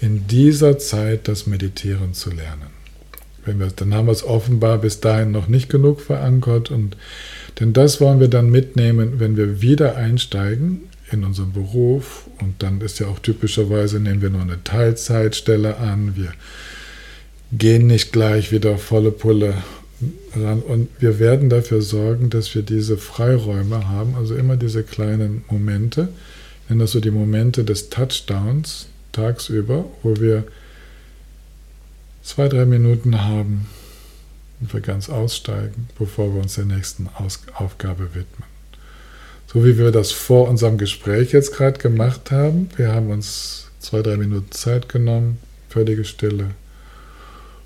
in 0.00 0.26
dieser 0.26 0.78
Zeit 0.78 1.28
das 1.28 1.46
Meditieren 1.46 2.14
zu 2.14 2.30
lernen. 2.30 2.68
Wenn 3.44 3.58
wir, 3.58 3.68
dann 3.68 3.94
haben 3.94 4.06
wir 4.06 4.12
es 4.12 4.24
offenbar 4.24 4.78
bis 4.78 5.00
dahin 5.00 5.30
noch 5.30 5.48
nicht 5.48 5.68
genug 5.68 6.00
verankert 6.00 6.70
und 6.70 6.96
denn 7.58 7.72
das 7.72 8.00
wollen 8.00 8.20
wir 8.20 8.28
dann 8.28 8.50
mitnehmen, 8.50 9.20
wenn 9.20 9.36
wir 9.36 9.60
wieder 9.60 9.96
einsteigen 9.96 10.80
in 11.10 11.24
unserem 11.24 11.52
Beruf 11.52 12.28
und 12.40 12.62
dann 12.62 12.80
ist 12.80 13.00
ja 13.00 13.06
auch 13.06 13.18
typischerweise, 13.18 14.00
nehmen 14.00 14.22
wir 14.22 14.30
nur 14.30 14.42
eine 14.42 14.62
Teilzeitstelle 14.62 15.76
an, 15.78 16.16
wir 16.16 16.32
gehen 17.52 17.86
nicht 17.86 18.12
gleich 18.12 18.52
wieder 18.52 18.78
volle 18.78 19.10
Pulle 19.10 19.54
und 20.66 20.88
wir 20.98 21.18
werden 21.18 21.50
dafür 21.50 21.82
sorgen, 21.82 22.30
dass 22.30 22.54
wir 22.54 22.62
diese 22.62 22.96
Freiräume 22.96 23.88
haben, 23.88 24.14
also 24.14 24.34
immer 24.34 24.56
diese 24.56 24.82
kleinen 24.82 25.44
Momente, 25.48 26.08
ich 26.64 26.70
nenne 26.70 26.84
das 26.84 26.92
so 26.92 27.00
die 27.00 27.10
Momente 27.10 27.64
des 27.64 27.90
Touchdowns 27.90 28.86
tagsüber, 29.12 29.84
wo 30.02 30.16
wir 30.16 30.44
zwei, 32.22 32.48
drei 32.48 32.64
Minuten 32.64 33.22
haben 33.22 33.66
und 34.60 34.72
wir 34.72 34.80
ganz 34.80 35.10
aussteigen, 35.10 35.88
bevor 35.98 36.34
wir 36.34 36.40
uns 36.40 36.54
der 36.54 36.66
nächsten 36.66 37.08
Aus 37.08 37.40
Aufgabe 37.54 38.14
widmen 38.14 38.50
so 39.52 39.64
wie 39.64 39.78
wir 39.78 39.90
das 39.90 40.12
vor 40.12 40.48
unserem 40.48 40.78
Gespräch 40.78 41.32
jetzt 41.32 41.56
gerade 41.56 41.78
gemacht 41.78 42.30
haben. 42.30 42.70
Wir 42.76 42.92
haben 42.92 43.10
uns 43.10 43.66
zwei, 43.80 44.00
drei 44.00 44.16
Minuten 44.16 44.52
Zeit 44.52 44.88
genommen, 44.88 45.38
völlige 45.68 46.04
Stille. 46.04 46.50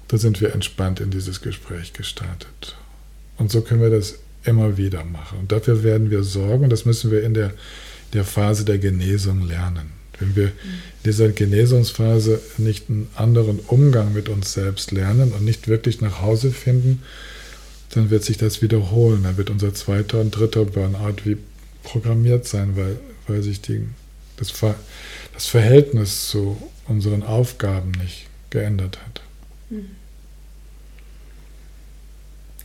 Da 0.08 0.18
sind 0.18 0.40
wir 0.40 0.52
entspannt 0.52 1.00
in 1.00 1.10
dieses 1.10 1.40
Gespräch 1.40 1.92
gestartet. 1.92 2.76
Und 3.36 3.50
so 3.50 3.62
können 3.62 3.80
wir 3.80 3.90
das 3.90 4.18
immer 4.44 4.76
wieder 4.76 5.04
machen. 5.04 5.38
Und 5.40 5.52
dafür 5.52 5.82
werden 5.82 6.10
wir 6.10 6.22
sorgen, 6.22 6.64
und 6.64 6.70
das 6.70 6.84
müssen 6.84 7.10
wir 7.10 7.22
in 7.22 7.34
der, 7.34 7.52
der 8.12 8.24
Phase 8.24 8.64
der 8.64 8.78
Genesung 8.78 9.42
lernen. 9.46 9.92
Wenn 10.20 10.36
wir 10.36 10.46
in 10.46 10.52
dieser 11.04 11.30
Genesungsphase 11.30 12.40
nicht 12.58 12.88
einen 12.88 13.08
anderen 13.16 13.58
Umgang 13.60 14.12
mit 14.12 14.28
uns 14.28 14.52
selbst 14.52 14.92
lernen 14.92 15.32
und 15.32 15.44
nicht 15.44 15.66
wirklich 15.66 16.00
nach 16.00 16.20
Hause 16.20 16.52
finden, 16.52 17.02
dann 17.90 18.10
wird 18.10 18.24
sich 18.24 18.36
das 18.36 18.62
wiederholen. 18.62 19.24
Dann 19.24 19.36
wird 19.36 19.50
unser 19.50 19.74
zweiter 19.74 20.20
und 20.20 20.30
dritter 20.30 20.64
Burnout 20.64 21.24
wie 21.24 21.36
programmiert 21.82 22.46
sein, 22.46 22.76
weil, 22.76 22.98
weil 23.26 23.42
sich 23.42 23.60
die, 23.60 23.86
das, 24.36 24.50
Ver, 24.50 24.76
das 25.32 25.46
Verhältnis 25.46 26.28
zu 26.28 26.56
unseren 26.86 27.22
Aufgaben 27.22 27.90
nicht 27.92 28.26
geändert 28.50 28.98
hat. 29.04 29.23
Mhm. 29.70 29.90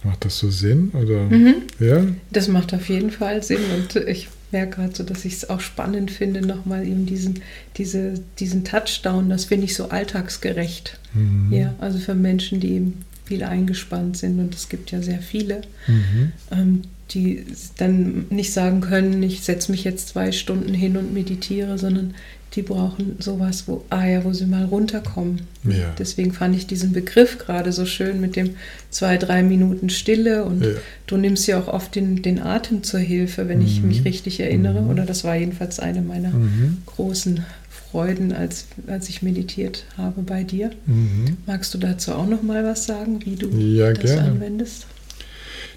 Macht 0.03 0.23
das 0.23 0.39
so 0.39 0.49
Sinn? 0.49 0.91
Oder? 0.93 1.23
Mhm. 1.23 1.63
Ja? 1.79 2.05
Das 2.31 2.47
macht 2.47 2.73
auf 2.73 2.87
jeden 2.87 3.11
Fall 3.11 3.43
Sinn 3.43 3.59
und 3.75 3.95
ich 3.95 4.29
merke 4.51 4.77
gerade 4.77 4.95
so, 4.95 5.03
dass 5.03 5.25
ich 5.25 5.33
es 5.33 5.49
auch 5.49 5.59
spannend 5.59 6.09
finde, 6.09 6.41
nochmal 6.41 6.87
eben 6.87 7.05
diesen, 7.05 7.41
diese, 7.77 8.13
diesen 8.39 8.63
Touchdown, 8.63 9.29
das 9.29 9.45
finde 9.45 9.65
ich 9.65 9.75
so 9.75 9.89
alltagsgerecht. 9.89 10.97
Mhm. 11.13 11.53
Ja, 11.53 11.75
also 11.79 11.99
für 11.99 12.15
Menschen, 12.15 12.59
die 12.59 12.71
eben 12.73 13.05
viel 13.29 13.43
eingespannt 13.43 14.17
sind 14.17 14.39
und 14.39 14.55
es 14.55 14.69
gibt 14.69 14.89
ja 14.89 15.03
sehr 15.03 15.19
viele, 15.19 15.61
mhm. 15.85 16.31
ähm, 16.51 16.81
die 17.11 17.45
dann 17.77 18.25
nicht 18.31 18.51
sagen 18.53 18.81
können, 18.81 19.21
ich 19.21 19.41
setze 19.41 19.71
mich 19.71 19.83
jetzt 19.83 20.09
zwei 20.09 20.31
Stunden 20.31 20.73
hin 20.73 20.97
und 20.97 21.13
meditiere, 21.13 21.77
sondern 21.77 22.15
die 22.55 22.63
brauchen 22.63 23.17
sowas, 23.19 23.65
wo, 23.67 23.85
ah 23.91 24.07
ja, 24.07 24.23
wo 24.23 24.33
sie 24.33 24.47
mal 24.47 24.65
runterkommen. 24.65 25.41
Ja. 25.63 25.93
Deswegen 25.99 26.33
fand 26.33 26.55
ich 26.55 26.65
diesen 26.65 26.91
Begriff 26.91 27.37
gerade 27.37 27.71
so 27.71 27.85
schön 27.85 28.19
mit 28.19 28.35
dem 28.35 28.55
zwei, 28.89 29.17
drei 29.17 29.43
Minuten 29.43 29.91
Stille 29.91 30.43
und 30.43 30.63
ja. 30.63 30.71
du 31.05 31.17
nimmst 31.17 31.45
ja 31.45 31.59
auch 31.59 31.67
oft 31.67 31.93
den, 31.93 32.23
den 32.23 32.41
Atem 32.41 32.81
zur 32.81 32.99
Hilfe, 32.99 33.47
wenn 33.47 33.59
mhm. 33.59 33.65
ich 33.65 33.83
mich 33.83 34.05
richtig 34.05 34.39
erinnere. 34.39 34.81
Mhm. 34.81 34.89
Oder 34.89 35.05
das 35.05 35.23
war 35.23 35.35
jedenfalls 35.35 35.79
eine 35.79 36.01
meiner 36.01 36.31
mhm. 36.31 36.77
großen 36.87 37.45
Freuden, 37.91 38.33
als, 38.33 38.65
als 38.87 39.09
ich 39.09 39.21
meditiert 39.21 39.85
habe 39.97 40.21
bei 40.21 40.43
dir. 40.43 40.71
Mhm. 40.85 41.37
Magst 41.45 41.73
du 41.73 41.77
dazu 41.77 42.11
auch 42.13 42.27
noch 42.27 42.43
mal 42.43 42.63
was 42.63 42.85
sagen, 42.85 43.19
wie 43.25 43.35
du 43.35 43.49
ja, 43.49 43.93
das 43.93 44.11
gerne. 44.11 44.31
anwendest? 44.31 44.85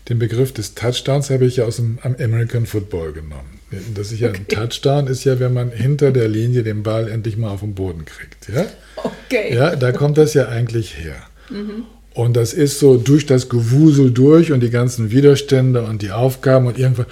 Den 0.08 0.18
Begriff 0.18 0.52
des 0.52 0.74
Touchdowns 0.74 1.30
habe 1.30 1.46
ich 1.46 1.56
ja 1.56 1.64
aus 1.64 1.76
dem 1.76 1.98
American 2.02 2.66
Football 2.66 3.12
genommen. 3.12 3.60
Das 3.94 4.12
ist 4.12 4.20
ja 4.20 4.28
okay. 4.28 4.40
ein 4.40 4.48
Touchdown 4.48 5.06
ist 5.06 5.24
ja, 5.24 5.40
wenn 5.40 5.54
man 5.54 5.70
hinter 5.70 6.10
der 6.10 6.28
Linie 6.28 6.62
den 6.62 6.82
Ball 6.82 7.08
endlich 7.08 7.36
mal 7.36 7.50
auf 7.50 7.60
den 7.60 7.74
Boden 7.74 8.04
kriegt. 8.04 8.48
Ja? 8.54 8.66
Okay. 8.96 9.54
Ja, 9.54 9.76
da 9.76 9.92
kommt 9.92 10.18
das 10.18 10.34
ja 10.34 10.48
eigentlich 10.48 10.98
her. 10.98 11.16
Mhm. 11.48 11.84
Und 12.14 12.36
das 12.36 12.52
ist 12.52 12.78
so 12.78 12.98
durch 12.98 13.24
das 13.24 13.48
Gewusel 13.48 14.10
durch 14.10 14.52
und 14.52 14.60
die 14.60 14.70
ganzen 14.70 15.10
Widerstände 15.10 15.82
und 15.82 16.02
die 16.02 16.10
Aufgaben 16.10 16.66
und 16.66 16.78
irgendwann 16.78 17.06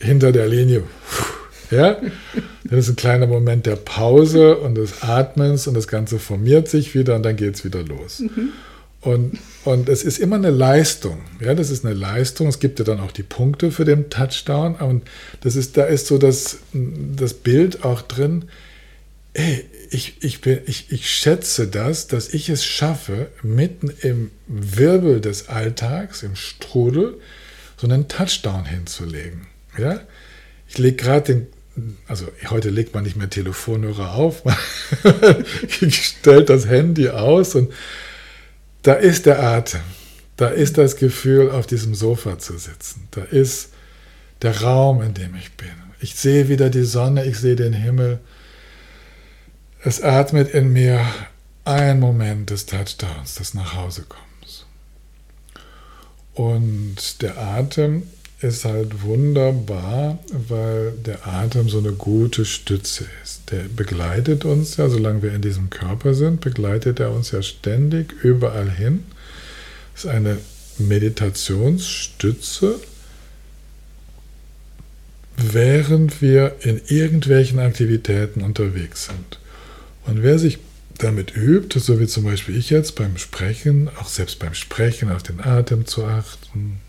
hinter 0.00 0.32
der 0.32 0.48
Linie. 0.48 0.82
Ja, 1.70 2.00
das 2.64 2.80
ist 2.80 2.90
ein 2.90 2.96
kleiner 2.96 3.26
Moment 3.26 3.66
der 3.66 3.76
Pause 3.76 4.56
und 4.56 4.76
des 4.76 5.02
Atmens 5.02 5.66
und 5.66 5.74
das 5.74 5.88
Ganze 5.88 6.18
formiert 6.18 6.68
sich 6.68 6.94
wieder 6.94 7.16
und 7.16 7.22
dann 7.22 7.36
geht 7.36 7.56
es 7.56 7.64
wieder 7.64 7.82
los. 7.82 8.20
Mhm. 8.20 8.52
Und, 9.00 9.38
und 9.64 9.88
es 9.88 10.02
ist 10.02 10.18
immer 10.18 10.36
eine 10.36 10.50
Leistung. 10.50 11.20
Ja, 11.40 11.54
das 11.54 11.70
ist 11.70 11.84
eine 11.84 11.94
Leistung. 11.94 12.48
Es 12.48 12.58
gibt 12.58 12.78
ja 12.78 12.84
dann 12.84 13.00
auch 13.00 13.12
die 13.12 13.22
Punkte 13.22 13.70
für 13.70 13.84
den 13.84 14.10
Touchdown. 14.10 14.74
Und 14.74 15.04
das 15.40 15.56
ist, 15.56 15.76
da 15.76 15.84
ist 15.84 16.08
so 16.08 16.18
das, 16.18 16.58
das 16.72 17.34
Bild 17.34 17.84
auch 17.84 18.02
drin. 18.02 18.46
Ey, 19.34 19.64
ich, 19.90 20.16
ich, 20.20 20.40
bin, 20.40 20.58
ich, 20.66 20.90
ich 20.90 21.08
schätze 21.10 21.68
das, 21.68 22.08
dass 22.08 22.34
ich 22.34 22.48
es 22.48 22.64
schaffe, 22.64 23.28
mitten 23.42 23.92
im 24.02 24.32
Wirbel 24.48 25.20
des 25.20 25.48
Alltags, 25.48 26.24
im 26.24 26.34
Strudel, 26.34 27.14
so 27.76 27.86
einen 27.86 28.08
Touchdown 28.08 28.64
hinzulegen. 28.64 29.46
Ja? 29.78 30.00
Ich 30.68 30.76
lege 30.78 30.96
gerade 30.96 31.34
den, 31.34 31.46
also 32.06 32.26
heute 32.48 32.70
legt 32.70 32.94
man 32.94 33.04
nicht 33.04 33.16
mehr 33.16 33.30
Telefonhörer 33.30 34.14
auf, 34.14 34.44
man 34.44 34.56
stellt 35.90 36.48
das 36.48 36.66
Handy 36.66 37.08
aus 37.10 37.54
und 37.54 37.72
da 38.82 38.94
ist 38.94 39.26
der 39.26 39.42
Atem, 39.42 39.80
da 40.36 40.48
ist 40.48 40.78
das 40.78 40.96
Gefühl, 40.96 41.50
auf 41.50 41.66
diesem 41.66 41.94
Sofa 41.94 42.38
zu 42.38 42.58
sitzen, 42.58 43.08
da 43.10 43.22
ist 43.22 43.70
der 44.42 44.62
Raum, 44.62 45.02
in 45.02 45.14
dem 45.14 45.34
ich 45.34 45.52
bin. 45.52 45.68
Ich 46.00 46.14
sehe 46.14 46.48
wieder 46.48 46.70
die 46.70 46.84
Sonne, 46.84 47.24
ich 47.24 47.38
sehe 47.38 47.56
den 47.56 47.72
Himmel. 47.72 48.20
Es 49.82 50.00
atmet 50.00 50.48
in 50.54 50.72
mir 50.72 51.00
ein 51.64 51.98
Moment 51.98 52.50
des 52.50 52.66
Touchdowns, 52.66 53.34
des 53.34 53.54
Nachhausekommens. 53.54 54.66
Und 56.34 57.20
der 57.20 57.36
Atem 57.36 58.04
ist 58.40 58.64
halt 58.64 59.02
wunderbar, 59.02 60.18
weil 60.30 60.92
der 60.92 61.26
Atem 61.26 61.68
so 61.68 61.78
eine 61.78 61.92
gute 61.92 62.44
Stütze 62.44 63.06
ist. 63.24 63.50
Der 63.50 63.64
begleitet 63.64 64.44
uns 64.44 64.76
ja, 64.76 64.88
solange 64.88 65.22
wir 65.22 65.34
in 65.34 65.42
diesem 65.42 65.70
Körper 65.70 66.14
sind, 66.14 66.40
begleitet 66.40 67.00
er 67.00 67.10
uns 67.10 67.32
ja 67.32 67.42
ständig 67.42 68.12
überall 68.22 68.70
hin. 68.70 69.04
Ist 69.96 70.06
eine 70.06 70.38
Meditationsstütze, 70.78 72.76
während 75.36 76.22
wir 76.22 76.56
in 76.60 76.80
irgendwelchen 76.86 77.58
Aktivitäten 77.58 78.42
unterwegs 78.42 79.06
sind. 79.06 79.40
Und 80.06 80.22
wer 80.22 80.38
sich 80.38 80.58
damit 80.98 81.36
übt, 81.36 81.78
so 81.80 81.98
wie 81.98 82.06
zum 82.06 82.22
Beispiel 82.24 82.56
ich 82.56 82.70
jetzt 82.70 82.94
beim 82.94 83.18
Sprechen, 83.18 83.88
auch 84.00 84.08
selbst 84.08 84.38
beim 84.38 84.54
Sprechen 84.54 85.10
auf 85.10 85.24
den 85.24 85.40
Atem 85.40 85.86
zu 85.86 86.04
achten, 86.04 86.80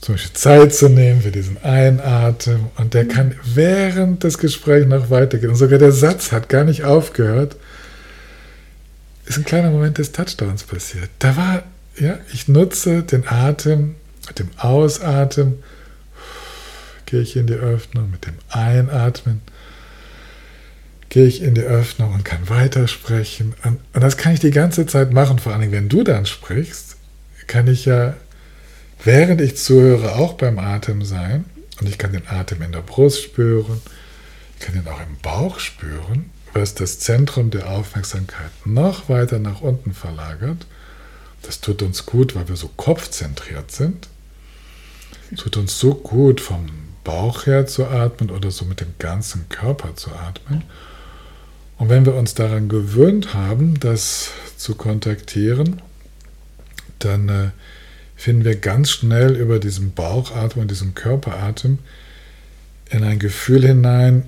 zum 0.00 0.14
Beispiel 0.14 0.32
Zeit 0.34 0.74
zu 0.74 0.88
nehmen 0.88 1.22
für 1.22 1.30
diesen 1.30 1.62
Einatmen 1.62 2.66
und 2.76 2.94
der 2.94 3.06
kann 3.06 3.34
während 3.44 4.24
des 4.24 4.38
Gesprächs 4.38 4.86
noch 4.86 5.10
weitergehen. 5.10 5.50
Und 5.50 5.56
sogar 5.56 5.78
der 5.78 5.92
Satz 5.92 6.32
hat 6.32 6.48
gar 6.48 6.64
nicht 6.64 6.84
aufgehört. 6.84 7.56
Ist 9.26 9.38
ein 9.38 9.44
kleiner 9.44 9.70
Moment 9.70 9.98
des 9.98 10.12
Touchdowns 10.12 10.62
passiert. 10.62 11.10
Da 11.18 11.36
war, 11.36 11.62
ja, 11.98 12.18
ich 12.32 12.48
nutze 12.48 13.02
den 13.02 13.26
Atem, 13.26 13.96
mit 14.26 14.38
dem 14.38 14.50
Ausatmen 14.56 15.62
gehe 17.06 17.20
ich 17.20 17.36
in 17.36 17.46
die 17.46 17.54
Öffnung, 17.54 18.10
mit 18.10 18.26
dem 18.26 18.34
Einatmen 18.50 19.40
gehe 21.08 21.26
ich 21.26 21.42
in 21.42 21.54
die 21.54 21.62
Öffnung 21.62 22.12
und 22.12 22.24
kann 22.24 22.48
weitersprechen. 22.48 23.54
Und, 23.64 23.78
und 23.94 24.02
das 24.02 24.16
kann 24.16 24.34
ich 24.34 24.40
die 24.40 24.50
ganze 24.50 24.86
Zeit 24.86 25.12
machen, 25.12 25.38
vor 25.38 25.54
allem 25.54 25.72
wenn 25.72 25.88
du 25.88 26.04
dann 26.04 26.26
sprichst, 26.26 26.96
kann 27.46 27.66
ich 27.66 27.86
ja 27.86 28.14
während 29.04 29.40
ich 29.40 29.56
zuhöre, 29.56 30.16
auch 30.16 30.34
beim 30.34 30.58
Atem 30.58 31.04
sein. 31.04 31.44
Und 31.80 31.88
ich 31.88 31.98
kann 31.98 32.12
den 32.12 32.26
Atem 32.26 32.62
in 32.62 32.72
der 32.72 32.80
Brust 32.80 33.22
spüren. 33.22 33.80
Ich 34.58 34.66
kann 34.66 34.74
ihn 34.74 34.88
auch 34.88 35.00
im 35.00 35.16
Bauch 35.22 35.60
spüren, 35.60 36.30
was 36.52 36.74
das 36.74 36.98
Zentrum 36.98 37.50
der 37.50 37.70
Aufmerksamkeit 37.70 38.50
noch 38.64 39.08
weiter 39.08 39.38
nach 39.38 39.60
unten 39.60 39.94
verlagert. 39.94 40.66
Das 41.42 41.60
tut 41.60 41.82
uns 41.82 42.04
gut, 42.04 42.34
weil 42.34 42.48
wir 42.48 42.56
so 42.56 42.68
kopfzentriert 42.68 43.70
sind. 43.70 44.08
Tut 45.36 45.56
uns 45.56 45.78
so 45.78 45.94
gut, 45.94 46.40
vom 46.40 46.66
Bauch 47.04 47.46
her 47.46 47.66
zu 47.66 47.86
atmen 47.86 48.30
oder 48.30 48.50
so 48.50 48.64
mit 48.64 48.80
dem 48.80 48.94
ganzen 48.98 49.48
Körper 49.48 49.94
zu 49.94 50.10
atmen. 50.10 50.64
Und 51.78 51.88
wenn 51.88 52.04
wir 52.04 52.14
uns 52.14 52.34
daran 52.34 52.68
gewöhnt 52.68 53.34
haben, 53.34 53.78
das 53.78 54.30
zu 54.56 54.74
kontaktieren, 54.74 55.80
dann 56.98 57.28
äh, 57.28 57.50
finden 58.18 58.44
wir 58.44 58.56
ganz 58.56 58.90
schnell 58.90 59.36
über 59.36 59.60
diesen 59.60 59.92
Bauchatmen 59.92 60.66
diesen 60.66 60.94
Körperatem 60.94 61.78
in 62.90 63.04
ein 63.04 63.20
Gefühl 63.20 63.64
hinein, 63.64 64.24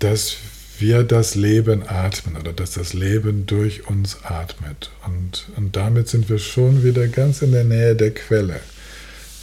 dass 0.00 0.36
wir 0.80 1.04
das 1.04 1.36
Leben 1.36 1.88
atmen 1.88 2.36
oder 2.36 2.52
dass 2.52 2.72
das 2.72 2.92
Leben 2.92 3.46
durch 3.46 3.86
uns 3.86 4.24
atmet. 4.24 4.90
Und, 5.06 5.46
und 5.56 5.76
damit 5.76 6.08
sind 6.08 6.28
wir 6.28 6.38
schon 6.38 6.82
wieder 6.82 7.06
ganz 7.06 7.40
in 7.40 7.52
der 7.52 7.64
Nähe 7.64 7.94
der 7.94 8.12
Quelle. 8.12 8.58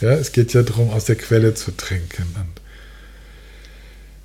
Ja, 0.01 0.11
es 0.11 0.33
geht 0.33 0.53
ja 0.53 0.63
darum, 0.63 0.89
aus 0.89 1.05
der 1.05 1.15
Quelle 1.15 1.53
zu 1.53 1.71
trinken. 1.71 2.27
Und 2.35 2.61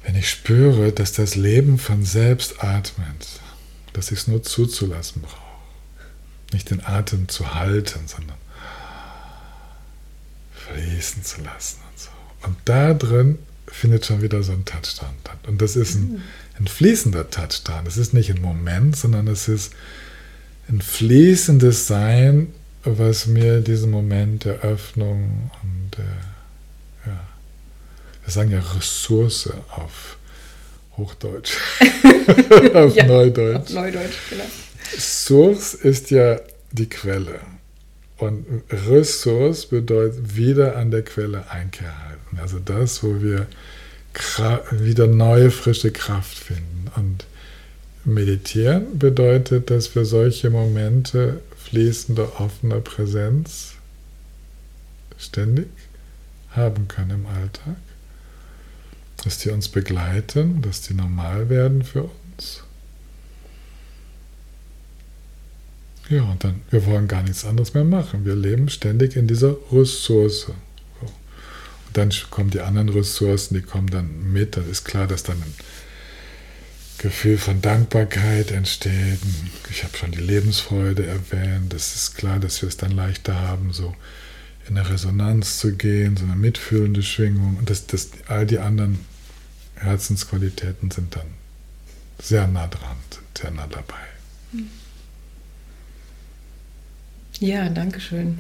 wenn 0.05 0.17
ich 0.17 0.29
spüre, 0.29 0.91
dass 0.91 1.13
das 1.13 1.37
Leben 1.37 1.79
von 1.79 2.05
selbst 2.05 2.65
atmet, 2.65 3.41
dass 3.93 4.11
ich 4.11 4.21
es 4.21 4.27
nur 4.27 4.43
zuzulassen 4.43 5.23
brauche, 5.23 5.37
nicht 6.53 6.71
den 6.71 6.85
Atem 6.85 7.29
zu 7.29 7.55
halten, 7.55 8.01
sondern 8.07 8.42
fließen 10.69 11.25
zu 11.25 11.43
lassen 11.43 11.79
und 11.91 11.99
so. 11.99 12.09
Und 12.47 12.57
da 12.65 12.95
drin 12.95 13.39
findet 13.67 14.07
schon 14.07 14.23
wieder 14.23 14.43
so 14.43 14.53
ein 14.53 14.65
Touchdown 14.65 15.15
statt. 15.33 15.39
Und 15.47 15.63
das 15.63 15.77
ist 15.77 15.95
ein, 15.95 16.23
ein 16.59 16.67
fließender 16.67 17.31
Touchdown. 17.31 17.87
Es 17.87 17.97
ist 17.97 18.13
nicht 18.15 18.31
ein 18.31 18.41
Moment, 18.41 18.97
sondern 18.97 19.29
es 19.29 19.49
ist 19.49 19.73
ein 20.69 20.81
fließendes 20.81 21.87
Sein, 21.87 22.55
was 22.85 23.27
mir 23.27 23.61
diesen 23.61 23.91
Moment 23.91 24.45
der 24.45 24.61
Öffnung 24.61 25.51
und 25.63 25.99
äh, 25.99 27.09
ja, 27.09 27.21
wir 28.25 28.33
sagen 28.33 28.51
ja 28.51 28.61
Ressource 28.61 29.51
auf 29.71 30.17
Hochdeutsch, 30.97 31.57
auf 32.75 32.97
ja, 32.97 33.07
Neudeutsch. 33.07 33.69
Auf 33.69 33.71
Neudeutsch, 33.71 34.17
genau. 34.29 34.45
Source 34.99 35.75
ist 35.75 36.11
ja 36.11 36.41
die 36.73 36.89
Quelle. 36.89 37.41
Und 38.23 38.47
Ressource 38.71 39.67
bedeutet 39.67 40.37
wieder 40.37 40.77
an 40.77 40.93
der 40.93 41.03
Quelle 41.03 41.51
Einkehr 41.51 41.93
halten. 42.07 42.39
Also 42.41 42.61
das, 42.61 43.03
wo 43.03 43.21
wir 43.21 43.49
wieder 44.71 45.09
neue, 45.09 45.51
frische 45.51 45.91
Kraft 45.91 46.39
finden. 46.39 46.89
Und 46.95 47.27
meditieren 48.05 48.97
bedeutet, 48.97 49.71
dass 49.71 49.93
wir 49.97 50.05
solche 50.05 50.51
Momente 50.51 51.41
fließender, 51.57 52.41
offener 52.41 52.79
Präsenz 52.79 53.73
ständig 55.19 55.67
haben 56.51 56.87
können 56.87 57.25
im 57.25 57.27
Alltag. 57.27 57.75
Dass 59.25 59.39
die 59.39 59.51
uns 59.51 59.69
begleiten, 59.69 60.63
dass 60.63 60.83
die 60.83 60.95
normal 60.95 61.49
werden 61.49 61.83
für 61.83 62.05
uns. 62.05 62.63
Ja, 66.13 66.25
und 66.25 66.45
dann, 66.45 66.61
wir 66.71 66.85
wollen 66.85 67.09
gar 67.09 67.23
nichts 67.23 67.47
anderes 67.47 67.73
mehr 67.73 67.85
machen. 67.85 68.27
Wir 68.27 68.37
leben 68.37 68.69
ständig 68.69 69.17
in 69.17 69.27
dieser 69.27 69.57
Ressource. 69.73 70.49
Und 71.01 71.97
dann 71.97 72.13
kommen 72.29 72.51
die 72.51 72.61
anderen 72.61 72.91
Ressourcen, 72.91 73.55
die 73.55 73.63
kommen 73.63 73.87
dann 73.87 74.31
mit. 74.31 74.59
Dann 74.59 74.71
ist 74.71 74.85
klar, 74.85 75.07
dass 75.07 75.23
dann 75.23 75.39
ein 75.39 75.55
Gefühl 76.99 77.39
von 77.39 77.63
Dankbarkeit 77.63 78.51
entsteht. 78.51 79.21
Ich 79.71 79.85
habe 79.85 79.97
schon 79.97 80.13
die 80.13 80.21
Lebensfreude 80.21 81.07
erwähnt. 81.07 81.73
Es 81.73 81.97
ist 81.97 82.15
klar, 82.15 82.39
dass 82.41 82.61
wir 82.61 82.69
es 82.69 82.77
dann 82.77 82.93
leichter 82.93 83.41
haben, 83.41 83.73
so 83.73 83.97
in 84.69 84.77
eine 84.77 84.91
Resonanz 84.91 85.61
zu 85.61 85.73
gehen, 85.77 86.19
so 86.19 86.25
eine 86.25 86.37
mitfühlende 86.37 87.03
Schwingung. 87.03 87.57
Und 87.57 87.71
das, 87.71 87.87
das, 87.87 88.11
all 88.29 88.45
die 88.45 88.59
anderen 88.59 89.01
Herzensqualitäten 89.77 90.91
sind 90.91 91.17
dann 91.17 91.29
sehr 92.21 92.47
nah 92.49 92.67
dran, 92.67 92.99
sind 93.09 93.39
sehr 93.39 93.51
nah 93.51 93.67
dabei. 93.67 94.05
Mhm. 94.53 94.82
Ja, 97.43 97.69
danke 97.69 97.99
schön. 97.99 98.39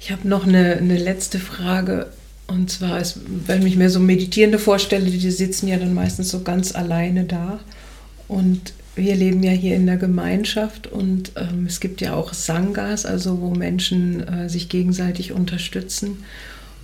Ich 0.00 0.10
habe 0.10 0.26
noch 0.26 0.48
eine, 0.48 0.78
eine 0.78 0.98
letzte 0.98 1.38
Frage. 1.38 2.08
Und 2.48 2.70
zwar 2.70 3.00
ist, 3.00 3.20
wenn 3.46 3.64
ich 3.64 3.76
mir 3.76 3.88
so 3.88 4.00
Meditierende 4.00 4.58
vorstelle, 4.58 5.08
die 5.08 5.30
sitzen 5.30 5.68
ja 5.68 5.76
dann 5.76 5.94
meistens 5.94 6.30
so 6.30 6.42
ganz 6.42 6.74
alleine 6.74 7.22
da. 7.22 7.60
Und 8.26 8.72
wir 8.96 9.14
leben 9.14 9.44
ja 9.44 9.52
hier 9.52 9.76
in 9.76 9.86
der 9.86 9.96
Gemeinschaft 9.96 10.88
und 10.88 11.30
ähm, 11.36 11.66
es 11.68 11.78
gibt 11.78 12.00
ja 12.00 12.14
auch 12.14 12.32
Sangas, 12.32 13.06
also 13.06 13.40
wo 13.40 13.50
Menschen 13.50 14.26
äh, 14.26 14.48
sich 14.48 14.68
gegenseitig 14.68 15.30
unterstützen. 15.30 16.24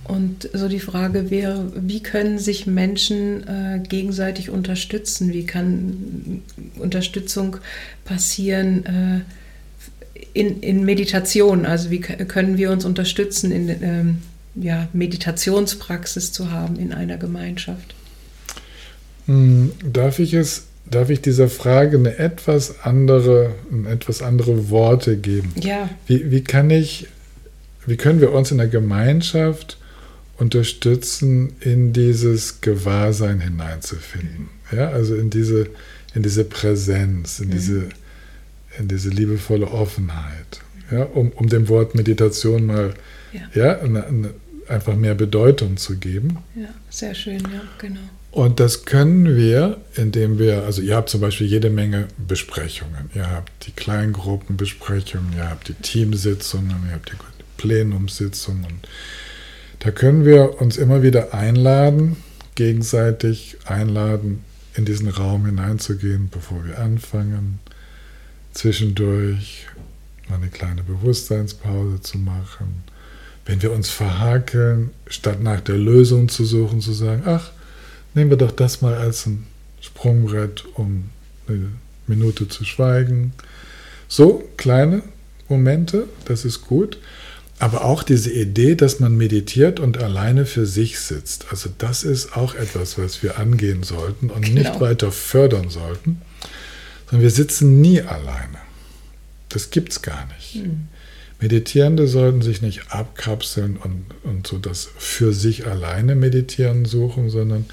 Und 0.05 0.49
so 0.53 0.69
die 0.69 0.79
Frage 0.79 1.29
wäre, 1.29 1.73
wie 1.75 2.01
können 2.01 2.39
sich 2.39 2.67
Menschen 2.67 3.45
äh, 3.47 3.83
gegenseitig 3.85 4.49
unterstützen? 4.49 5.33
Wie 5.33 5.45
kann 5.45 6.41
Unterstützung 6.79 7.57
passieren 8.05 8.85
äh, 8.85 9.40
in, 10.33 10.61
in 10.61 10.85
Meditation? 10.85 11.65
Also 11.65 11.91
wie 11.91 11.99
können 11.99 12.57
wir 12.57 12.71
uns 12.71 12.85
unterstützen, 12.85 13.51
in 13.51 13.69
ähm, 13.69 14.17
ja, 14.55 14.87
Meditationspraxis 14.93 16.31
zu 16.31 16.51
haben 16.51 16.77
in 16.77 16.93
einer 16.93 17.17
Gemeinschaft? 17.17 17.95
Hm, 19.27 19.71
darf 19.83 20.19
ich 20.19 20.33
es 20.33 20.63
darf 20.89 21.09
ich 21.09 21.21
dieser 21.21 21.47
Frage 21.47 21.97
eine 21.97 22.17
etwas 22.17 22.83
andere, 22.83 23.55
etwas 23.89 24.21
andere 24.21 24.69
Worte 24.69 25.15
geben? 25.15 25.53
Ja. 25.55 25.89
Wie, 26.05 26.31
wie 26.31 26.43
kann 26.43 26.69
ich, 26.69 27.07
wie 27.85 27.95
können 27.95 28.19
wir 28.19 28.33
uns 28.33 28.51
in 28.51 28.57
der 28.57 28.67
Gemeinschaft 28.67 29.77
unterstützen, 30.41 31.53
in 31.59 31.93
dieses 31.93 32.61
Gewahrsein 32.61 33.39
hineinzufinden. 33.41 34.49
Ja, 34.71 34.89
also 34.89 35.15
in 35.15 35.29
diese, 35.29 35.67
in 36.15 36.23
diese 36.23 36.43
Präsenz, 36.43 37.39
in, 37.39 37.49
mhm. 37.49 37.51
diese, 37.51 37.89
in 38.77 38.87
diese 38.87 39.09
liebevolle 39.09 39.67
Offenheit. 39.67 40.61
Ja, 40.91 41.03
um, 41.03 41.29
um 41.31 41.47
dem 41.47 41.69
Wort 41.69 41.95
Meditation 41.95 42.65
mal 42.65 42.93
ja. 43.31 43.41
ja 43.53 43.79
eine, 43.79 44.05
eine, 44.05 44.29
einfach 44.67 44.95
mehr 44.95 45.15
Bedeutung 45.15 45.77
zu 45.77 45.97
geben. 45.97 46.37
Ja, 46.55 46.69
sehr 46.89 47.15
schön, 47.15 47.39
ja, 47.39 47.61
genau. 47.77 48.01
Und 48.31 48.61
das 48.61 48.85
können 48.85 49.35
wir, 49.35 49.77
indem 49.95 50.39
wir, 50.39 50.63
also 50.63 50.81
ihr 50.81 50.95
habt 50.95 51.09
zum 51.09 51.19
Beispiel 51.19 51.47
jede 51.47 51.69
Menge 51.69 52.07
Besprechungen. 52.27 53.09
Ihr 53.13 53.29
habt 53.29 53.51
die 53.67 53.71
Kleingruppenbesprechungen, 53.71 55.33
ihr 55.35 55.49
habt 55.49 55.67
die 55.67 55.73
Teamsitzungen, 55.73 56.77
ihr 56.87 56.93
habt 56.93 57.11
die 57.11 57.17
Plenumssitzungen. 57.57 58.79
Da 59.79 59.91
können 59.91 60.23
wir 60.23 60.61
uns 60.61 60.77
immer 60.77 61.03
wieder 61.03 61.33
einladen, 61.33 62.15
gegenseitig 62.55 63.57
einladen, 63.65 64.43
in 64.75 64.85
diesen 64.85 65.09
Raum 65.09 65.45
hineinzugehen, 65.45 66.29
bevor 66.29 66.63
wir 66.65 66.79
anfangen, 66.79 67.59
zwischendurch 68.53 69.65
mal 70.29 70.35
eine 70.35 70.49
kleine 70.49 70.83
Bewusstseinspause 70.83 72.01
zu 72.01 72.17
machen. 72.17 72.83
Wenn 73.45 73.61
wir 73.61 73.71
uns 73.71 73.89
verhakeln, 73.89 74.91
statt 75.07 75.41
nach 75.41 75.61
der 75.61 75.77
Lösung 75.77 76.29
zu 76.29 76.45
suchen, 76.45 76.81
zu 76.81 76.93
sagen, 76.93 77.23
ach, 77.25 77.51
nehmen 78.13 78.29
wir 78.29 78.37
doch 78.37 78.51
das 78.51 78.81
mal 78.81 78.93
als 78.93 79.25
ein 79.25 79.45
Sprungbrett, 79.81 80.65
um 80.75 81.09
eine 81.47 81.71
Minute 82.07 82.47
zu 82.47 82.65
schweigen. 82.65 83.33
So 84.07 84.43
kleine 84.57 85.01
Momente, 85.49 86.07
das 86.25 86.45
ist 86.45 86.61
gut. 86.61 86.97
Aber 87.59 87.85
auch 87.85 88.01
diese 88.01 88.31
Idee, 88.31 88.73
dass 88.73 88.99
man 88.99 89.15
meditiert 89.15 89.79
und 89.79 89.99
alleine 89.99 90.47
für 90.47 90.65
sich 90.65 90.99
sitzt, 90.99 91.45
also 91.51 91.69
das 91.77 92.03
ist 92.03 92.35
auch 92.35 92.55
etwas, 92.55 92.97
was 92.97 93.21
wir 93.21 93.37
angehen 93.37 93.83
sollten 93.83 94.31
und 94.31 94.45
genau. 94.45 94.59
nicht 94.59 94.79
weiter 94.79 95.11
fördern 95.11 95.69
sollten, 95.69 96.21
sondern 97.11 97.23
wir 97.23 97.31
sitzen 97.31 97.81
nie 97.81 98.01
alleine. 98.01 98.57
Das 99.49 99.69
gibt 99.69 99.91
es 99.91 100.01
gar 100.01 100.25
nicht. 100.27 100.55
Hm. 100.55 100.87
Meditierende 101.41 102.07
sollten 102.07 102.41
sich 102.41 102.61
nicht 102.61 102.91
abkapseln 102.91 103.75
und, 103.75 104.05
und 104.23 104.47
so 104.47 104.57
das 104.57 104.89
für 104.97 105.33
sich 105.33 105.67
alleine 105.67 106.15
meditieren 106.15 106.85
suchen, 106.85 107.29
sondern 107.29 107.65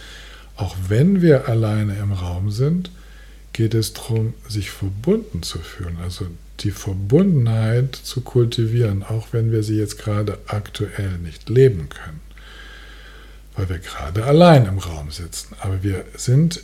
auch 0.56 0.74
wenn 0.88 1.22
wir 1.22 1.48
alleine 1.48 1.96
im 1.98 2.12
Raum 2.12 2.50
sind, 2.50 2.90
geht 3.52 3.74
es 3.74 3.92
darum, 3.92 4.34
sich 4.48 4.70
verbunden 4.70 5.42
zu 5.42 5.58
fühlen, 5.58 5.98
also 6.02 6.26
die 6.60 6.72
Verbundenheit 6.72 7.94
zu 7.94 8.22
kultivieren, 8.22 9.04
auch 9.04 9.28
wenn 9.32 9.52
wir 9.52 9.62
sie 9.62 9.76
jetzt 9.76 9.98
gerade 9.98 10.38
aktuell 10.46 11.18
nicht 11.18 11.48
leben 11.48 11.88
können, 11.90 12.20
weil 13.54 13.68
wir 13.68 13.78
gerade 13.78 14.24
allein 14.24 14.66
im 14.66 14.78
Raum 14.78 15.12
sitzen. 15.12 15.54
Aber 15.60 15.82
wir 15.82 16.04
sind 16.16 16.60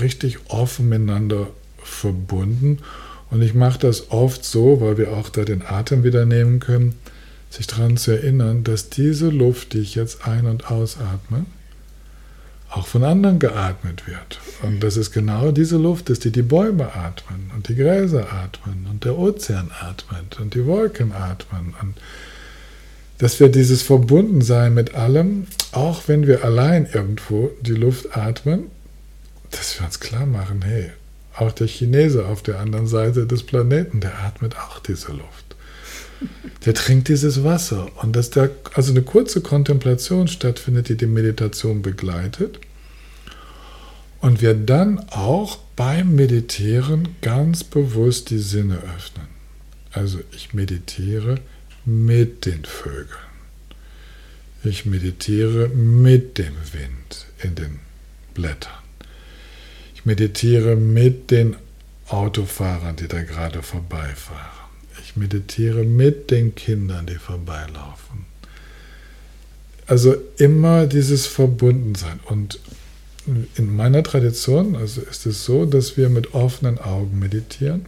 richtig 0.00 0.38
offen 0.48 0.88
miteinander 0.88 1.48
verbunden 1.82 2.78
und 3.32 3.40
ich 3.40 3.54
mache 3.54 3.78
das 3.78 4.10
oft 4.10 4.44
so, 4.44 4.82
weil 4.82 4.98
wir 4.98 5.12
auch 5.12 5.30
da 5.30 5.44
den 5.44 5.62
Atem 5.62 6.04
wieder 6.04 6.26
nehmen 6.26 6.60
können, 6.60 6.94
sich 7.48 7.66
daran 7.66 7.96
zu 7.96 8.10
erinnern, 8.10 8.62
dass 8.62 8.90
diese 8.90 9.30
Luft, 9.30 9.72
die 9.72 9.78
ich 9.78 9.94
jetzt 9.94 10.26
ein- 10.26 10.44
und 10.44 10.70
ausatme, 10.70 11.46
auch 12.68 12.86
von 12.86 13.04
anderen 13.04 13.38
geatmet 13.38 14.06
wird. 14.06 14.38
Und 14.62 14.80
das 14.80 14.98
ist 14.98 15.12
genau 15.12 15.50
diese 15.50 15.78
Luft 15.78 16.10
ist, 16.10 16.24
die 16.24 16.30
die 16.30 16.42
Bäume 16.42 16.94
atmen 16.94 17.50
und 17.56 17.68
die 17.68 17.74
Gräser 17.74 18.30
atmen 18.30 18.86
und 18.90 19.04
der 19.04 19.18
Ozean 19.18 19.70
atmet 19.80 20.38
und 20.38 20.54
die 20.54 20.66
Wolken 20.66 21.12
atmen. 21.12 21.74
Und 21.80 21.94
dass 23.16 23.40
wir 23.40 23.48
dieses 23.48 23.80
Verbundensein 23.80 24.74
mit 24.74 24.94
allem, 24.94 25.46
auch 25.72 26.02
wenn 26.06 26.26
wir 26.26 26.44
allein 26.44 26.86
irgendwo 26.92 27.50
die 27.62 27.72
Luft 27.72 28.14
atmen, 28.14 28.64
dass 29.52 29.78
wir 29.78 29.86
uns 29.86 30.00
klar 30.00 30.26
machen, 30.26 30.62
hey, 30.62 30.90
auch 31.34 31.52
der 31.52 31.66
Chinese 31.66 32.26
auf 32.26 32.42
der 32.42 32.60
anderen 32.60 32.86
Seite 32.86 33.26
des 33.26 33.42
Planeten, 33.42 34.00
der 34.00 34.18
atmet 34.18 34.56
auch 34.56 34.80
diese 34.80 35.12
Luft. 35.12 35.56
Der 36.64 36.74
trinkt 36.74 37.08
dieses 37.08 37.42
Wasser. 37.42 37.90
Und 38.02 38.14
dass 38.14 38.30
da 38.30 38.48
also 38.74 38.92
eine 38.92 39.02
kurze 39.02 39.40
Kontemplation 39.40 40.28
stattfindet, 40.28 40.88
die 40.88 40.96
die 40.96 41.06
Meditation 41.06 41.82
begleitet. 41.82 42.60
Und 44.20 44.40
wir 44.40 44.54
dann 44.54 45.00
auch 45.10 45.56
beim 45.74 46.14
Meditieren 46.14 47.16
ganz 47.22 47.64
bewusst 47.64 48.30
die 48.30 48.38
Sinne 48.38 48.76
öffnen. 48.96 49.26
Also 49.90 50.20
ich 50.30 50.54
meditiere 50.54 51.40
mit 51.84 52.46
den 52.46 52.64
Vögeln. 52.64 53.08
Ich 54.62 54.86
meditiere 54.86 55.68
mit 55.70 56.38
dem 56.38 56.54
Wind 56.72 57.26
in 57.42 57.56
den 57.56 57.80
Blättern. 58.32 58.81
Ich 60.02 60.06
meditiere 60.06 60.74
mit 60.74 61.30
den 61.30 61.54
Autofahrern, 62.08 62.96
die 62.96 63.06
da 63.06 63.22
gerade 63.22 63.62
vorbeifahren. 63.62 64.50
Ich 65.04 65.14
meditiere 65.14 65.84
mit 65.84 66.32
den 66.32 66.56
Kindern, 66.56 67.06
die 67.06 67.14
vorbeilaufen. 67.14 68.26
Also 69.86 70.16
immer 70.38 70.88
dieses 70.88 71.28
Verbundensein. 71.28 72.18
Und 72.24 72.58
in 73.54 73.76
meiner 73.76 74.02
Tradition 74.02 74.74
also 74.74 75.02
ist 75.02 75.24
es 75.24 75.44
so, 75.44 75.66
dass 75.66 75.96
wir 75.96 76.08
mit 76.08 76.34
offenen 76.34 76.80
Augen 76.80 77.20
meditieren, 77.20 77.86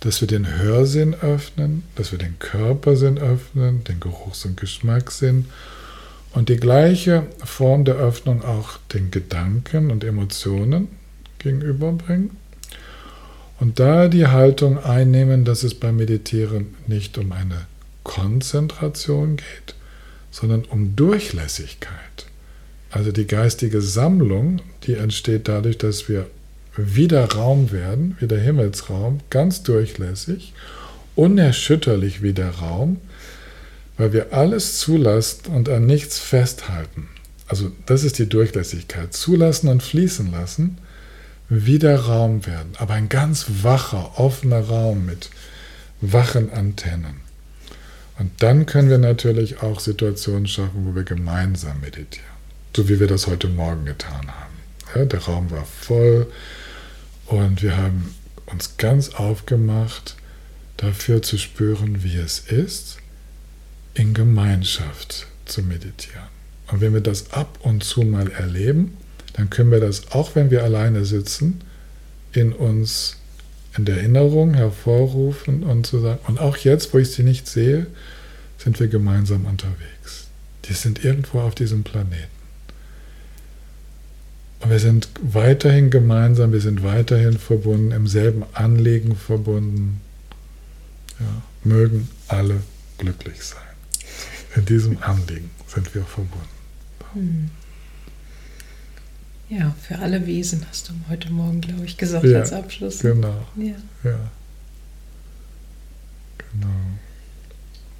dass 0.00 0.20
wir 0.20 0.28
den 0.28 0.58
Hörsinn 0.58 1.14
öffnen, 1.14 1.84
dass 1.94 2.12
wir 2.12 2.18
den 2.18 2.38
Körpersinn 2.38 3.16
öffnen, 3.16 3.82
den 3.84 3.98
Geruchs- 3.98 4.44
und 4.44 4.60
Geschmackssinn 4.60 5.46
und 6.32 6.50
die 6.50 6.58
gleiche 6.58 7.22
Form 7.42 7.86
der 7.86 7.94
Öffnung 7.94 8.44
auch 8.44 8.76
den 8.92 9.10
Gedanken 9.10 9.90
und 9.90 10.04
Emotionen 10.04 10.88
gegenüberbringen. 11.44 12.30
Und 13.60 13.78
da 13.78 14.08
die 14.08 14.26
Haltung 14.26 14.82
einnehmen, 14.82 15.44
dass 15.44 15.62
es 15.62 15.74
beim 15.74 15.96
Meditieren 15.96 16.74
nicht 16.88 17.16
um 17.18 17.30
eine 17.30 17.66
Konzentration 18.02 19.36
geht, 19.36 19.76
sondern 20.32 20.64
um 20.64 20.96
Durchlässigkeit. 20.96 22.26
Also 22.90 23.12
die 23.12 23.26
geistige 23.26 23.80
Sammlung, 23.80 24.60
die 24.84 24.94
entsteht 24.94 25.48
dadurch, 25.48 25.78
dass 25.78 26.08
wir 26.08 26.26
wieder 26.76 27.24
Raum 27.32 27.70
werden, 27.70 28.16
wieder 28.18 28.38
Himmelsraum, 28.38 29.20
ganz 29.30 29.62
durchlässig, 29.62 30.52
unerschütterlich 31.14 32.22
wieder 32.22 32.50
Raum, 32.50 32.98
weil 33.96 34.12
wir 34.12 34.32
alles 34.32 34.78
zulassen 34.78 35.52
und 35.52 35.68
an 35.68 35.86
nichts 35.86 36.18
festhalten. 36.18 37.08
Also 37.46 37.70
das 37.86 38.02
ist 38.02 38.18
die 38.18 38.28
Durchlässigkeit. 38.28 39.12
Zulassen 39.14 39.68
und 39.68 39.82
fließen 39.82 40.32
lassen 40.32 40.78
wieder 41.48 41.98
Raum 41.98 42.46
werden, 42.46 42.72
aber 42.78 42.94
ein 42.94 43.08
ganz 43.08 43.46
wacher, 43.62 44.18
offener 44.18 44.60
Raum 44.60 45.06
mit 45.06 45.30
wachen 46.00 46.52
Antennen. 46.52 47.20
Und 48.18 48.42
dann 48.42 48.66
können 48.66 48.90
wir 48.90 48.98
natürlich 48.98 49.62
auch 49.62 49.80
Situationen 49.80 50.46
schaffen, 50.46 50.86
wo 50.86 50.94
wir 50.94 51.04
gemeinsam 51.04 51.80
meditieren, 51.80 52.26
so 52.74 52.88
wie 52.88 53.00
wir 53.00 53.08
das 53.08 53.26
heute 53.26 53.48
Morgen 53.48 53.84
getan 53.84 54.28
haben. 54.28 54.54
Ja, 54.94 55.04
der 55.04 55.20
Raum 55.20 55.50
war 55.50 55.64
voll 55.64 56.30
und 57.26 57.62
wir 57.62 57.76
haben 57.76 58.14
uns 58.46 58.76
ganz 58.76 59.14
aufgemacht, 59.14 60.16
dafür 60.76 61.22
zu 61.22 61.38
spüren, 61.38 62.04
wie 62.04 62.16
es 62.16 62.38
ist, 62.38 62.98
in 63.94 64.14
Gemeinschaft 64.14 65.26
zu 65.44 65.62
meditieren. 65.62 66.28
Und 66.68 66.80
wenn 66.80 66.94
wir 66.94 67.00
das 67.00 67.32
ab 67.32 67.58
und 67.62 67.84
zu 67.84 68.02
mal 68.02 68.30
erleben, 68.30 68.96
dann 69.34 69.50
können 69.50 69.70
wir 69.70 69.80
das, 69.80 70.12
auch 70.12 70.34
wenn 70.34 70.50
wir 70.50 70.64
alleine 70.64 71.04
sitzen, 71.04 71.60
in 72.32 72.52
uns 72.52 73.16
in 73.76 73.84
der 73.84 73.96
Erinnerung 73.98 74.54
hervorrufen 74.54 75.64
und 75.64 75.86
zu 75.86 76.00
sagen, 76.00 76.20
und 76.26 76.40
auch 76.40 76.56
jetzt, 76.56 76.94
wo 76.94 76.98
ich 76.98 77.10
sie 77.10 77.24
nicht 77.24 77.48
sehe, 77.48 77.86
sind 78.58 78.78
wir 78.78 78.88
gemeinsam 78.88 79.46
unterwegs. 79.46 80.28
Die 80.64 80.72
sind 80.72 81.04
irgendwo 81.04 81.40
auf 81.40 81.54
diesem 81.54 81.82
Planeten. 81.82 82.28
Und 84.60 84.70
wir 84.70 84.78
sind 84.78 85.08
weiterhin 85.20 85.90
gemeinsam, 85.90 86.52
wir 86.52 86.60
sind 86.60 86.82
weiterhin 86.84 87.36
verbunden, 87.36 87.90
im 87.90 88.06
selben 88.06 88.44
Anliegen 88.54 89.16
verbunden. 89.16 90.00
Ja, 91.18 91.42
mögen 91.64 92.08
alle 92.28 92.62
glücklich 92.98 93.42
sein. 93.42 93.60
In 94.56 94.64
diesem 94.64 95.02
Anliegen 95.02 95.50
sind 95.66 95.94
wir 95.94 96.04
verbunden. 96.04 96.48
Hm. 97.12 97.50
Ja, 99.56 99.74
für 99.80 99.98
alle 99.98 100.26
Wesen 100.26 100.66
hast 100.68 100.88
du 100.88 100.92
heute 101.08 101.30
Morgen, 101.30 101.60
glaube 101.60 101.84
ich, 101.84 101.96
gesagt 101.96 102.24
Ja, 102.24 102.40
als 102.40 102.52
Abschluss. 102.52 102.98
Genau, 103.00 103.46
Ja. 103.56 103.74
ja. 104.02 104.30
Genau. 106.38 106.66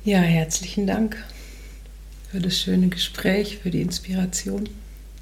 ja, 0.05 0.19
herzlichen 0.19 0.87
Dank 0.87 1.17
für 2.31 2.41
das 2.41 2.59
schöne 2.59 2.89
Gespräch, 2.89 3.59
für 3.63 3.71
die 3.71 3.83
Inspiration. 3.83 4.69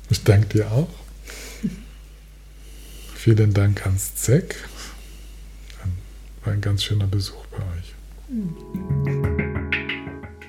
Ich 0.08 0.22
danke 0.22 0.46
dir 0.58 0.72
auch. 0.72 0.88
Vielen 3.14 3.52
Dank 3.52 3.84
ans 3.84 4.14
ZEC. 4.16 4.56
War 6.44 6.54
ein 6.54 6.60
ganz 6.60 6.82
schöner 6.82 7.06
Besuch 7.06 7.44
bei 7.46 7.58
euch. 7.58 7.94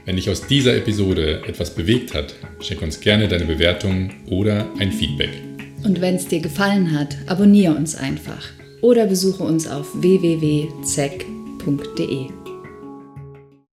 Wenn 0.06 0.15
dich 0.15 0.30
aus 0.30 0.48
dieser 0.48 0.76
Episode 0.76 1.43
etwas 1.46 1.76
bewegt 1.76 2.13
hat, 2.13 2.36
schick 2.62 2.82
uns 2.82 3.00
gerne 3.00 3.28
deine 3.28 3.46
Bewertung 3.46 4.12
oder 4.28 4.69
ein 4.80 4.91
Feedback. 4.91 5.52
Und 5.84 6.02
wenn 6.02 6.15
es 6.15 6.28
dir 6.28 6.39
gefallen 6.39 6.98
hat, 6.98 7.17
abonniere 7.28 7.76
uns 7.76 7.96
einfach 7.96 8.46
oder 8.82 9.06
besuche 9.08 9.43
uns 9.43 9.67
auf 9.67 9.88
www.zeg.de. 10.02 10.74